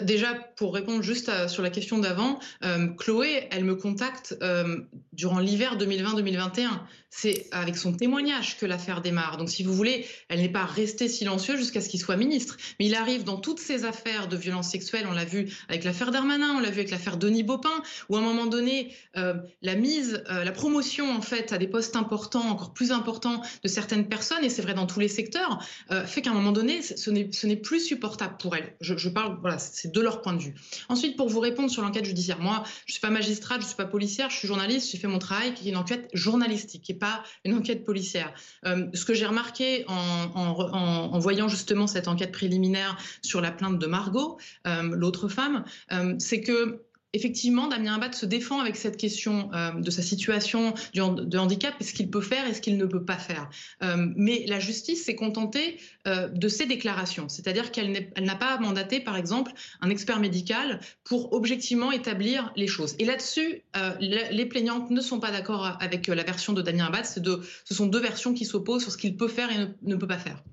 déjà, 0.03 0.33
pour 0.55 0.73
répondre 0.73 1.01
juste 1.01 1.47
sur 1.47 1.63
la 1.63 1.69
question 1.69 1.97
d'avant, 1.97 2.39
euh, 2.63 2.87
Chloé, 2.97 3.47
elle 3.51 3.63
me 3.63 3.75
contacte 3.75 4.37
euh, 4.41 4.81
durant 5.13 5.39
l'hiver 5.39 5.77
2020-2021. 5.77 6.69
C'est 7.09 7.47
avec 7.51 7.75
son 7.75 7.91
témoignage 7.91 8.57
que 8.57 8.65
l'affaire 8.65 9.01
démarre. 9.01 9.35
Donc, 9.35 9.49
si 9.49 9.63
vous 9.63 9.73
voulez, 9.73 10.05
elle 10.29 10.39
n'est 10.39 10.49
pas 10.49 10.63
restée 10.63 11.09
silencieuse 11.09 11.57
jusqu'à 11.57 11.81
ce 11.81 11.89
qu'il 11.89 11.99
soit 11.99 12.15
ministre. 12.15 12.55
Mais 12.79 12.85
il 12.85 12.95
arrive 12.95 13.25
dans 13.25 13.37
toutes 13.37 13.59
ces 13.59 13.83
affaires 13.83 14.29
de 14.29 14.37
violences 14.37 14.69
sexuelles, 14.69 15.05
on 15.09 15.13
l'a 15.13 15.25
vu 15.25 15.51
avec 15.67 15.83
l'affaire 15.83 16.11
Darmanin, 16.11 16.55
on 16.55 16.59
l'a 16.59 16.69
vu 16.69 16.79
avec 16.79 16.91
l'affaire 16.91 17.17
Denis 17.17 17.43
Baupin, 17.43 17.83
où 18.07 18.15
à 18.15 18.19
un 18.19 18.21
moment 18.21 18.45
donné, 18.45 18.95
la 19.13 19.75
mise, 19.75 20.23
la 20.29 20.51
promotion 20.53 21.13
en 21.13 21.21
fait 21.21 21.51
à 21.51 21.57
des 21.57 21.67
postes 21.67 21.97
importants, 21.97 22.47
encore 22.47 22.73
plus 22.73 22.93
importants 22.93 23.41
de 23.61 23.67
certaines 23.67 24.07
personnes, 24.07 24.45
et 24.45 24.49
c'est 24.49 24.61
vrai 24.61 24.73
dans 24.73 24.87
tous 24.87 25.01
les 25.01 25.09
secteurs, 25.09 25.61
fait 26.05 26.21
qu'à 26.21 26.29
un 26.29 26.33
moment 26.33 26.53
donné, 26.53 26.81
ce 26.81 27.09
n'est 27.11 27.55
plus 27.57 27.81
supportable 27.81 28.37
pour 28.39 28.55
elle. 28.55 28.73
Je, 28.79 28.95
je 28.95 29.09
parle, 29.09 29.37
voilà, 29.41 29.59
c'est 29.71 29.91
de 29.91 30.01
leur 30.01 30.21
point 30.21 30.33
de 30.33 30.41
vue. 30.41 30.53
Ensuite, 30.89 31.17
pour 31.17 31.29
vous 31.29 31.39
répondre 31.39 31.69
sur 31.69 31.81
l'enquête 31.81 32.05
judiciaire, 32.05 32.39
moi, 32.39 32.63
je 32.85 32.91
ne 32.91 32.93
suis 32.93 33.01
pas 33.01 33.09
magistrate, 33.09 33.59
je 33.59 33.65
ne 33.65 33.67
suis 33.67 33.77
pas 33.77 33.85
policière, 33.85 34.29
je 34.29 34.37
suis 34.37 34.47
journaliste, 34.47 34.91
j'ai 34.91 34.97
fait 34.97 35.07
mon 35.07 35.19
travail, 35.19 35.53
qui 35.53 35.67
est 35.67 35.71
une 35.71 35.77
enquête 35.77 36.09
journalistique, 36.13 36.89
et 36.89 36.93
pas 36.93 37.23
une 37.45 37.53
enquête 37.53 37.85
policière. 37.85 38.33
Euh, 38.65 38.87
ce 38.93 39.05
que 39.05 39.13
j'ai 39.13 39.25
remarqué 39.25 39.85
en, 39.87 41.19
voyant 41.19 41.47
justement 41.47 41.87
cette 41.87 42.07
enquête 42.07 42.31
préliminaire 42.31 42.97
sur 43.21 43.41
la 43.41 43.51
plainte 43.51 43.79
de 43.79 43.87
Margot, 43.87 44.37
euh, 44.67 44.81
l'autre 44.83 45.27
femme, 45.27 45.63
euh, 45.91 46.15
c'est 46.19 46.41
que 46.41 46.81
effectivement, 47.13 47.67
Damien 47.67 47.95
Abad 47.95 48.13
se 48.13 48.25
défend 48.25 48.59
avec 48.59 48.75
cette 48.75 48.97
question 48.97 49.49
euh, 49.53 49.71
de 49.73 49.91
sa 49.91 50.01
situation 50.01 50.73
de 50.93 51.37
handicap 51.37 51.73
et 51.79 51.83
ce 51.83 51.93
qu'il 51.93 52.09
peut 52.09 52.21
faire 52.21 52.47
et 52.47 52.53
ce 52.53 52.61
qu'il 52.61 52.77
ne 52.77 52.85
peut 52.85 53.03
pas 53.03 53.17
faire? 53.17 53.49
Euh, 53.83 54.07
mais 54.15 54.45
la 54.47 54.59
justice 54.59 55.05
s'est 55.05 55.15
contentée 55.15 55.77
euh, 56.07 56.27
de 56.29 56.47
ses 56.47 56.65
déclarations, 56.65 57.27
c'est-à-dire 57.29 57.71
qu'elle 57.71 58.11
n'a 58.19 58.35
pas 58.35 58.57
mandaté, 58.59 58.99
par 58.99 59.17
exemple, 59.17 59.51
un 59.81 59.89
expert 59.89 60.19
médical 60.19 60.79
pour 61.03 61.33
objectivement 61.33 61.91
établir 61.91 62.51
les 62.55 62.67
choses. 62.67 62.95
Et 62.99 63.05
là-dessus, 63.05 63.63
les 63.99 64.45
plaignantes 64.45 64.89
ne 64.89 65.01
sont 65.01 65.19
pas 65.19 65.31
d'accord 65.31 65.77
avec 65.79 66.07
la 66.07 66.23
version 66.23 66.53
de 66.53 66.61
Damien 66.61 66.85
Abad. 66.85 67.05
ce 67.05 67.73
sont 67.73 67.87
deux 67.87 67.99
versions 67.99 68.33
qui 68.33 68.45
s'opposent 68.45 68.83
sur 68.83 68.91
ce 68.91 68.97
qu'il 68.97 69.17
peut 69.17 69.27
faire 69.27 69.51
et 69.51 69.67
ne 69.81 69.95
peut 69.95 70.07
pas 70.07 70.17
faire. 70.17 70.43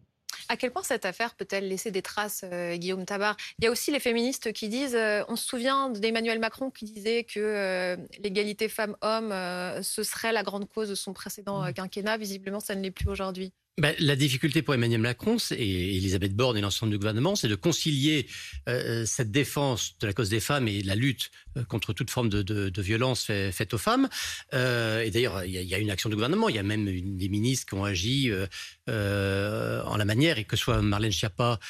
À 0.48 0.56
quel 0.56 0.70
point 0.70 0.82
cette 0.82 1.04
affaire 1.04 1.34
peut-elle 1.34 1.68
laisser 1.68 1.90
des 1.90 2.00
traces, 2.00 2.42
euh, 2.44 2.76
Guillaume 2.76 3.04
Tabar? 3.04 3.36
Il 3.58 3.64
y 3.64 3.68
a 3.68 3.70
aussi 3.70 3.90
les 3.90 4.00
féministes 4.00 4.52
qui 4.52 4.68
disent, 4.68 4.94
euh, 4.94 5.22
on 5.28 5.36
se 5.36 5.46
souvient 5.46 5.90
d'Emmanuel 5.90 6.38
Macron 6.38 6.70
qui 6.70 6.86
disait 6.86 7.24
que 7.24 7.38
euh, 7.38 7.96
l'égalité 8.22 8.68
femmes-hommes, 8.68 9.34
ce 9.82 10.02
serait 10.02 10.32
la 10.32 10.42
grande 10.42 10.66
cause 10.68 10.88
de 10.88 10.94
son 10.94 11.12
précédent 11.12 11.62
mmh. 11.62 11.72
quinquennat. 11.74 12.16
Visiblement, 12.16 12.60
ça 12.60 12.74
ne 12.74 12.82
l'est 12.82 12.90
plus 12.90 13.08
aujourd'hui. 13.08 13.52
Ben, 13.78 13.94
la 14.00 14.16
difficulté 14.16 14.60
pour 14.62 14.74
Emmanuel 14.74 15.00
Macron 15.00 15.36
et 15.52 15.96
Elisabeth 15.96 16.34
Borne 16.34 16.56
et 16.56 16.60
l'ensemble 16.60 16.90
du 16.90 16.98
gouvernement, 16.98 17.36
c'est 17.36 17.46
de 17.46 17.54
concilier 17.54 18.26
euh, 18.68 19.06
cette 19.06 19.30
défense 19.30 19.94
de 20.00 20.08
la 20.08 20.12
cause 20.12 20.30
des 20.30 20.40
femmes 20.40 20.66
et 20.66 20.82
la 20.82 20.96
lutte 20.96 21.30
euh, 21.56 21.62
contre 21.62 21.92
toute 21.92 22.10
forme 22.10 22.28
de, 22.28 22.42
de, 22.42 22.70
de 22.70 22.82
violence 22.82 23.22
fait, 23.22 23.52
faite 23.52 23.74
aux 23.74 23.78
femmes. 23.78 24.08
Euh, 24.52 25.02
et 25.02 25.12
d'ailleurs, 25.12 25.44
il 25.44 25.52
y, 25.52 25.64
y, 25.64 25.74
a 25.76 25.78
une 25.78 25.90
action 25.90 26.08
du 26.08 26.16
gouvernement. 26.16 26.48
Il 26.48 26.56
y 26.56 26.58
a 26.58 26.64
même 26.64 26.88
une, 26.88 27.16
des 27.16 27.28
ministres 27.28 27.66
qui 27.66 27.74
ont 27.74 27.84
agi 27.84 28.32
euh, 28.32 28.48
euh, 28.90 29.80
en 29.84 29.96
la 29.96 30.04
manière, 30.04 30.38
et 30.38 30.44
que 30.44 30.56
ce 30.56 30.64
soit 30.64 30.82
Marlène 30.82 31.12
Schiappa 31.12 31.60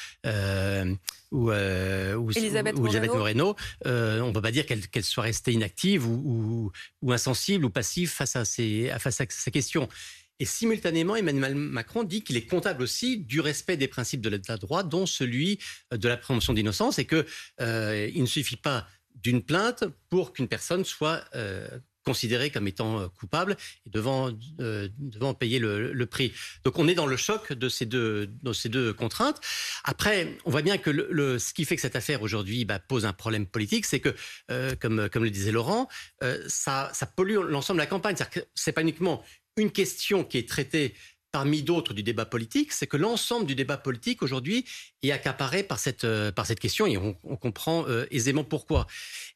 ou, 1.31 1.51
ou, 1.51 1.51
Elisabeth, 1.51 2.75
ou, 2.75 2.87
Elisabeth 2.87 3.13
Moreno, 3.13 3.55
on 3.85 3.89
ne 3.89 4.31
peut 4.31 4.41
pas 4.41 4.51
dire 4.51 4.65
qu'elle 4.65 4.87
qu 4.87 5.03
soit 5.03 5.25
restée 5.25 5.51
inactive 5.51 6.07
ou, 6.07 6.71
ou, 7.03 7.11
insensible 7.11 7.65
ou 7.65 7.69
passive 7.69 8.09
face 8.09 8.35
à 8.35 8.45
ces, 8.45 8.91
face 8.97 9.21
à 9.21 9.25
ces 9.29 9.51
questions. 9.51 9.87
Et 10.39 10.45
simultanément, 10.45 11.15
Emmanuel 11.17 11.55
Macron 11.55 12.03
dit 12.03 12.23
qu'il 12.23 12.37
est 12.37 12.45
comptable 12.45 12.81
aussi 12.81 13.17
du 13.17 13.41
respect 13.41 13.75
des 13.75 13.89
principes 13.89 14.21
de 14.21 14.29
l'état 14.29 14.55
de 14.55 14.61
droit, 14.61 14.83
dont 14.83 15.05
celui 15.05 15.59
euh, 15.93 15.97
de 15.97 16.07
la 16.07 16.17
présomption 16.17 16.53
d'innocence, 16.53 16.97
et 16.97 17.05
qu'il 17.05 17.25
euh, 17.61 18.09
ne 18.13 18.25
suffit 18.25 18.57
pas 18.57 18.87
d'une 19.15 19.43
plainte 19.43 19.83
pour 20.09 20.31
qu'une 20.31 20.47
personne 20.47 20.85
soit 20.85 21.25
euh, 21.35 21.67
considérée 22.05 22.51
comme 22.51 22.69
étant 22.69 23.09
coupable 23.09 23.57
et 23.85 23.89
devant, 23.89 24.31
payer 25.37 25.59
le, 25.59 26.05
prix. 26.05 26.31
Donc 26.63 26.79
on 26.79 26.87
est 26.87 26.95
dans 26.95 27.05
le 27.05 27.17
choc 27.17 27.51
de 27.51 27.67
ces 27.67 27.85
deux, 27.85 28.29
contraintes. 28.97 29.41
Après, 29.83 30.37
on 30.45 30.51
voit 30.51 30.61
bien 30.61 30.77
que 30.77 30.89
le, 30.89 31.37
ce 31.37 31.53
qui 31.53 31.65
fait 31.65 31.75
que 31.75 31.81
cette 31.81 31.97
affaire 31.97 32.21
aujourd'hui 32.21 32.63
bah, 32.63 32.79
pose 32.79 33.05
un 33.05 33.13
problème 33.13 33.45
politique, 33.45 33.85
c'est 33.85 33.99
que, 33.99 34.15
comme, 34.79 35.09
le 35.13 35.29
disait 35.29 35.51
Laurent, 35.51 35.89
ça, 36.47 36.91
pollue 37.15 37.35
l'ensemble 37.49 37.79
de 37.79 37.83
la 37.83 37.87
campagne. 37.87 38.15
C'est 38.55 38.71
pas 38.71 38.81
uniquement 38.81 39.23
une 39.59 39.71
question 39.71 40.23
qui 40.23 40.37
est 40.37 40.47
traitée 40.47 40.93
parmi 41.31 41.61
d'autres 41.61 41.93
du 41.93 42.03
débat 42.03 42.25
politique, 42.25 42.71
c'est 42.73 42.87
que 42.87 42.97
l'ensemble 42.97 43.45
du 43.45 43.55
débat 43.55 43.77
politique 43.77 44.23
aujourd'hui 44.23 44.65
est 45.03 45.11
accaparé 45.11 45.63
par 45.63 45.79
cette, 45.79 46.03
euh, 46.03 46.31
par 46.31 46.45
cette 46.45 46.59
question 46.59 46.87
et 46.87 46.97
on, 46.97 47.13
comprend 47.13 47.87
euh, 47.87 48.05
aisément 48.11 48.43
pourquoi. 48.43 48.87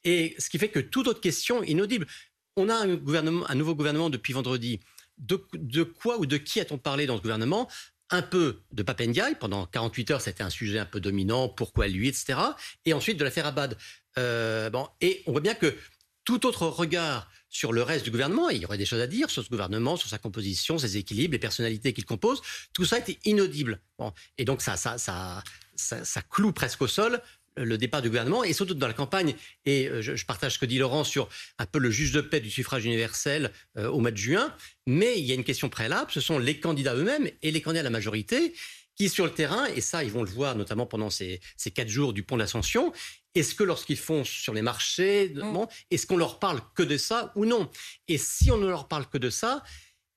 Et 0.03 0.35
ce 0.39 0.49
qui 0.49 0.57
fait 0.57 0.69
que 0.69 0.79
toute 0.79 1.07
autre 1.07 1.21
question 1.21 1.63
est 1.63 1.69
inaudible. 1.69 2.07
On 2.55 2.69
a 2.69 2.75
un 2.75 3.55
nouveau 3.55 3.75
gouvernement 3.75 4.09
depuis 4.09 4.33
vendredi. 4.33 4.79
De, 5.17 5.43
de 5.53 5.83
quoi 5.83 6.19
ou 6.19 6.25
de 6.25 6.37
qui 6.37 6.59
a-t-on 6.59 6.77
parlé 6.77 7.05
dans 7.05 7.17
ce 7.17 7.21
gouvernement? 7.21 7.69
Un 8.09 8.21
peu 8.21 8.61
de 8.71 8.83
Papendiaï, 8.83 9.35
pendant 9.39 9.65
48 9.65 10.11
heures, 10.11 10.21
c'était 10.21 10.43
un 10.43 10.49
sujet 10.51 10.77
un 10.77 10.85
peu 10.85 10.99
dominant, 10.99 11.49
pourquoi 11.49 11.87
lui, 11.87 12.07
etc. 12.07 12.37
Et 12.85 12.93
ensuite 12.93 13.17
de 13.17 13.23
l'affaire 13.23 13.47
Abad. 13.47 13.77
Euh, 14.19 14.69
bon, 14.69 14.87
et 15.01 15.23
on 15.25 15.31
voit 15.31 15.41
bien 15.41 15.55
que 15.55 15.75
tout 16.23 16.45
autre 16.45 16.67
regard 16.67 17.29
sur 17.53 17.71
le 17.71 17.83
reste 17.83 18.03
du 18.03 18.11
gouvernement, 18.11 18.49
il 18.49 18.61
y 18.61 18.65
aurait 18.65 18.79
des 18.79 18.85
choses 18.85 18.99
à 18.99 19.07
dire 19.07 19.29
sur 19.29 19.43
ce 19.43 19.49
gouvernement, 19.49 19.95
sur 19.95 20.09
sa 20.09 20.17
composition, 20.17 20.79
ses 20.79 20.97
équilibres, 20.97 21.33
les 21.33 21.39
personnalités 21.39 21.93
qu'il 21.93 22.03
compose, 22.03 22.41
tout 22.73 22.83
ça 22.83 22.97
était 22.97 23.19
inaudible. 23.25 23.79
Et 24.39 24.43
donc 24.43 24.61
ça, 24.61 24.75
ça, 24.75 24.97
ça, 24.97 25.43
ça, 25.75 26.21
cloue 26.23 26.51
presque 26.51 26.81
au 26.81 26.87
sol 26.87 27.21
le 27.55 27.77
départ 27.77 28.01
du 28.01 28.09
gouvernement 28.09 28.43
et 28.43 28.53
surtout 28.53 28.73
dans 28.73 28.87
la 28.87 28.93
campagne. 28.93 29.35
Et 29.65 29.87
euh, 29.87 30.01
je, 30.01 30.25
partage 30.25 30.55
ce 30.55 30.59
que 30.59 30.65
dit 30.65 30.79
Laurent 30.79 31.03
sur 31.03 31.29
un 31.59 31.67
peu 31.67 31.77
le 31.77 31.91
juge 31.91 32.11
de 32.11 32.21
paix 32.21 32.39
du 32.39 32.49
suffrage 32.49 32.85
universel 32.85 33.51
euh, 33.77 33.87
au 33.87 33.99
mois 33.99 34.09
de 34.09 34.17
juin. 34.17 34.51
Mais 34.87 35.19
il 35.19 35.23
y 35.23 35.31
a 35.31 35.35
une 35.35 35.43
question 35.43 35.69
préalable, 35.69 36.11
ce 36.11 36.21
sont 36.21 36.39
les 36.39 36.59
candidats 36.59 36.95
eux-mêmes 36.95 37.29
et 37.43 37.51
les 37.51 37.61
candidats 37.61 37.81
à 37.81 37.83
la 37.83 37.91
majorité 37.91 38.55
qui, 38.95 39.09
sur 39.09 39.25
le 39.25 39.31
terrain, 39.31 39.65
et 39.67 39.81
ça, 39.81 40.03
ils 40.03 40.11
vont 40.11 40.23
le 40.23 40.29
voir 40.29 40.55
notamment 40.55 40.85
pendant 40.85 41.09
ces, 41.09 41.41
ces 41.57 41.71
quatre 41.71 41.89
jours 41.89 42.13
du 42.13 42.23
pont 42.23 42.35
de 42.35 42.41
l'Ascension, 42.41 42.93
est-ce 43.35 43.55
que 43.55 43.63
lorsqu'ils 43.63 43.97
font 43.97 44.23
sur 44.23 44.53
les 44.53 44.61
marchés, 44.61 45.33
mmh. 45.33 45.53
bon, 45.53 45.67
est-ce 45.91 46.05
qu'on 46.05 46.17
leur 46.17 46.39
parle 46.39 46.61
que 46.75 46.83
de 46.83 46.97
ça 46.97 47.31
ou 47.35 47.45
non? 47.45 47.69
Et 48.07 48.17
si 48.17 48.51
on 48.51 48.57
ne 48.57 48.67
leur 48.67 48.87
parle 48.87 49.07
que 49.07 49.17
de 49.17 49.29
ça, 49.29 49.63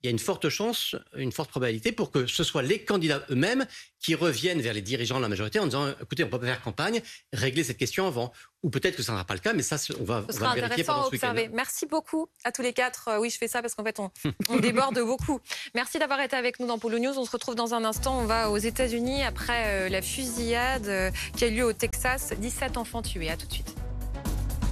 il 0.07 0.11
y 0.11 0.13
a 0.13 0.13
une 0.13 0.21
forte 0.21 0.49
chance, 0.49 0.95
une 1.17 1.33
forte 1.33 1.51
probabilité 1.51 1.91
pour 1.91 2.13
que 2.13 2.27
ce 2.27 2.45
soit 2.45 2.63
les 2.63 2.79
candidats 2.85 3.27
eux-mêmes 3.29 3.67
qui 3.99 4.15
reviennent 4.15 4.61
vers 4.61 4.73
les 4.73 4.83
dirigeants 4.83 5.17
de 5.17 5.23
la 5.23 5.29
majorité 5.29 5.59
en 5.59 5.65
disant 5.65 5.89
écoutez, 6.01 6.23
on 6.23 6.29
peut 6.29 6.39
pas 6.39 6.47
faire 6.47 6.63
campagne, 6.63 7.03
régler 7.33 7.65
cette 7.65 7.77
question 7.77 8.07
avant. 8.07 8.33
Ou 8.63 8.71
peut-être 8.71 8.95
que 8.95 9.03
ça 9.03 9.13
ne 9.13 9.17
sera 9.17 9.25
pas 9.25 9.35
le 9.35 9.41
cas, 9.41 9.53
mais 9.53 9.63
ça, 9.63 9.77
on 10.01 10.05
va, 10.05 10.25
ce 10.31 10.37
on 10.37 10.41
va 10.41 10.55
vérifier 10.55 10.85
pendant 10.85 11.07
ce 11.07 11.11
week-end. 11.11 11.35
Merci 11.53 11.87
beaucoup 11.87 12.29
à 12.45 12.53
tous 12.53 12.63
les 12.63 12.73
quatre. 12.73 13.09
Euh, 13.09 13.19
oui, 13.19 13.31
je 13.31 13.39
fais 13.39 13.49
ça 13.49 13.63
parce 13.63 13.75
qu'en 13.75 13.85
fait, 13.85 13.99
on, 13.99 14.11
on 14.49 14.59
déborde 14.59 14.99
beaucoup. 15.01 15.41
Merci 15.75 15.99
d'avoir 15.99 16.21
été 16.21 16.37
avec 16.37 16.61
nous 16.61 16.67
dans 16.69 16.79
Polo 16.79 16.99
News. 16.99 17.19
On 17.19 17.25
se 17.25 17.31
retrouve 17.33 17.57
dans 17.57 17.75
un 17.75 17.85
instant. 17.85 18.21
On 18.21 18.27
va 18.27 18.51
aux 18.51 18.59
États-Unis 18.59 19.25
après 19.25 19.87
euh, 19.87 19.89
la 19.89 20.03
fusillade 20.03 20.87
euh, 20.87 21.11
qui 21.37 21.45
a 21.45 21.49
eu 21.49 21.55
lieu 21.57 21.65
au 21.65 21.73
Texas. 21.73 22.33
17 22.39 22.77
enfants 22.77 23.03
tués. 23.03 23.31
À 23.31 23.37
tout 23.37 23.47
de 23.47 23.53
suite. 23.53 23.86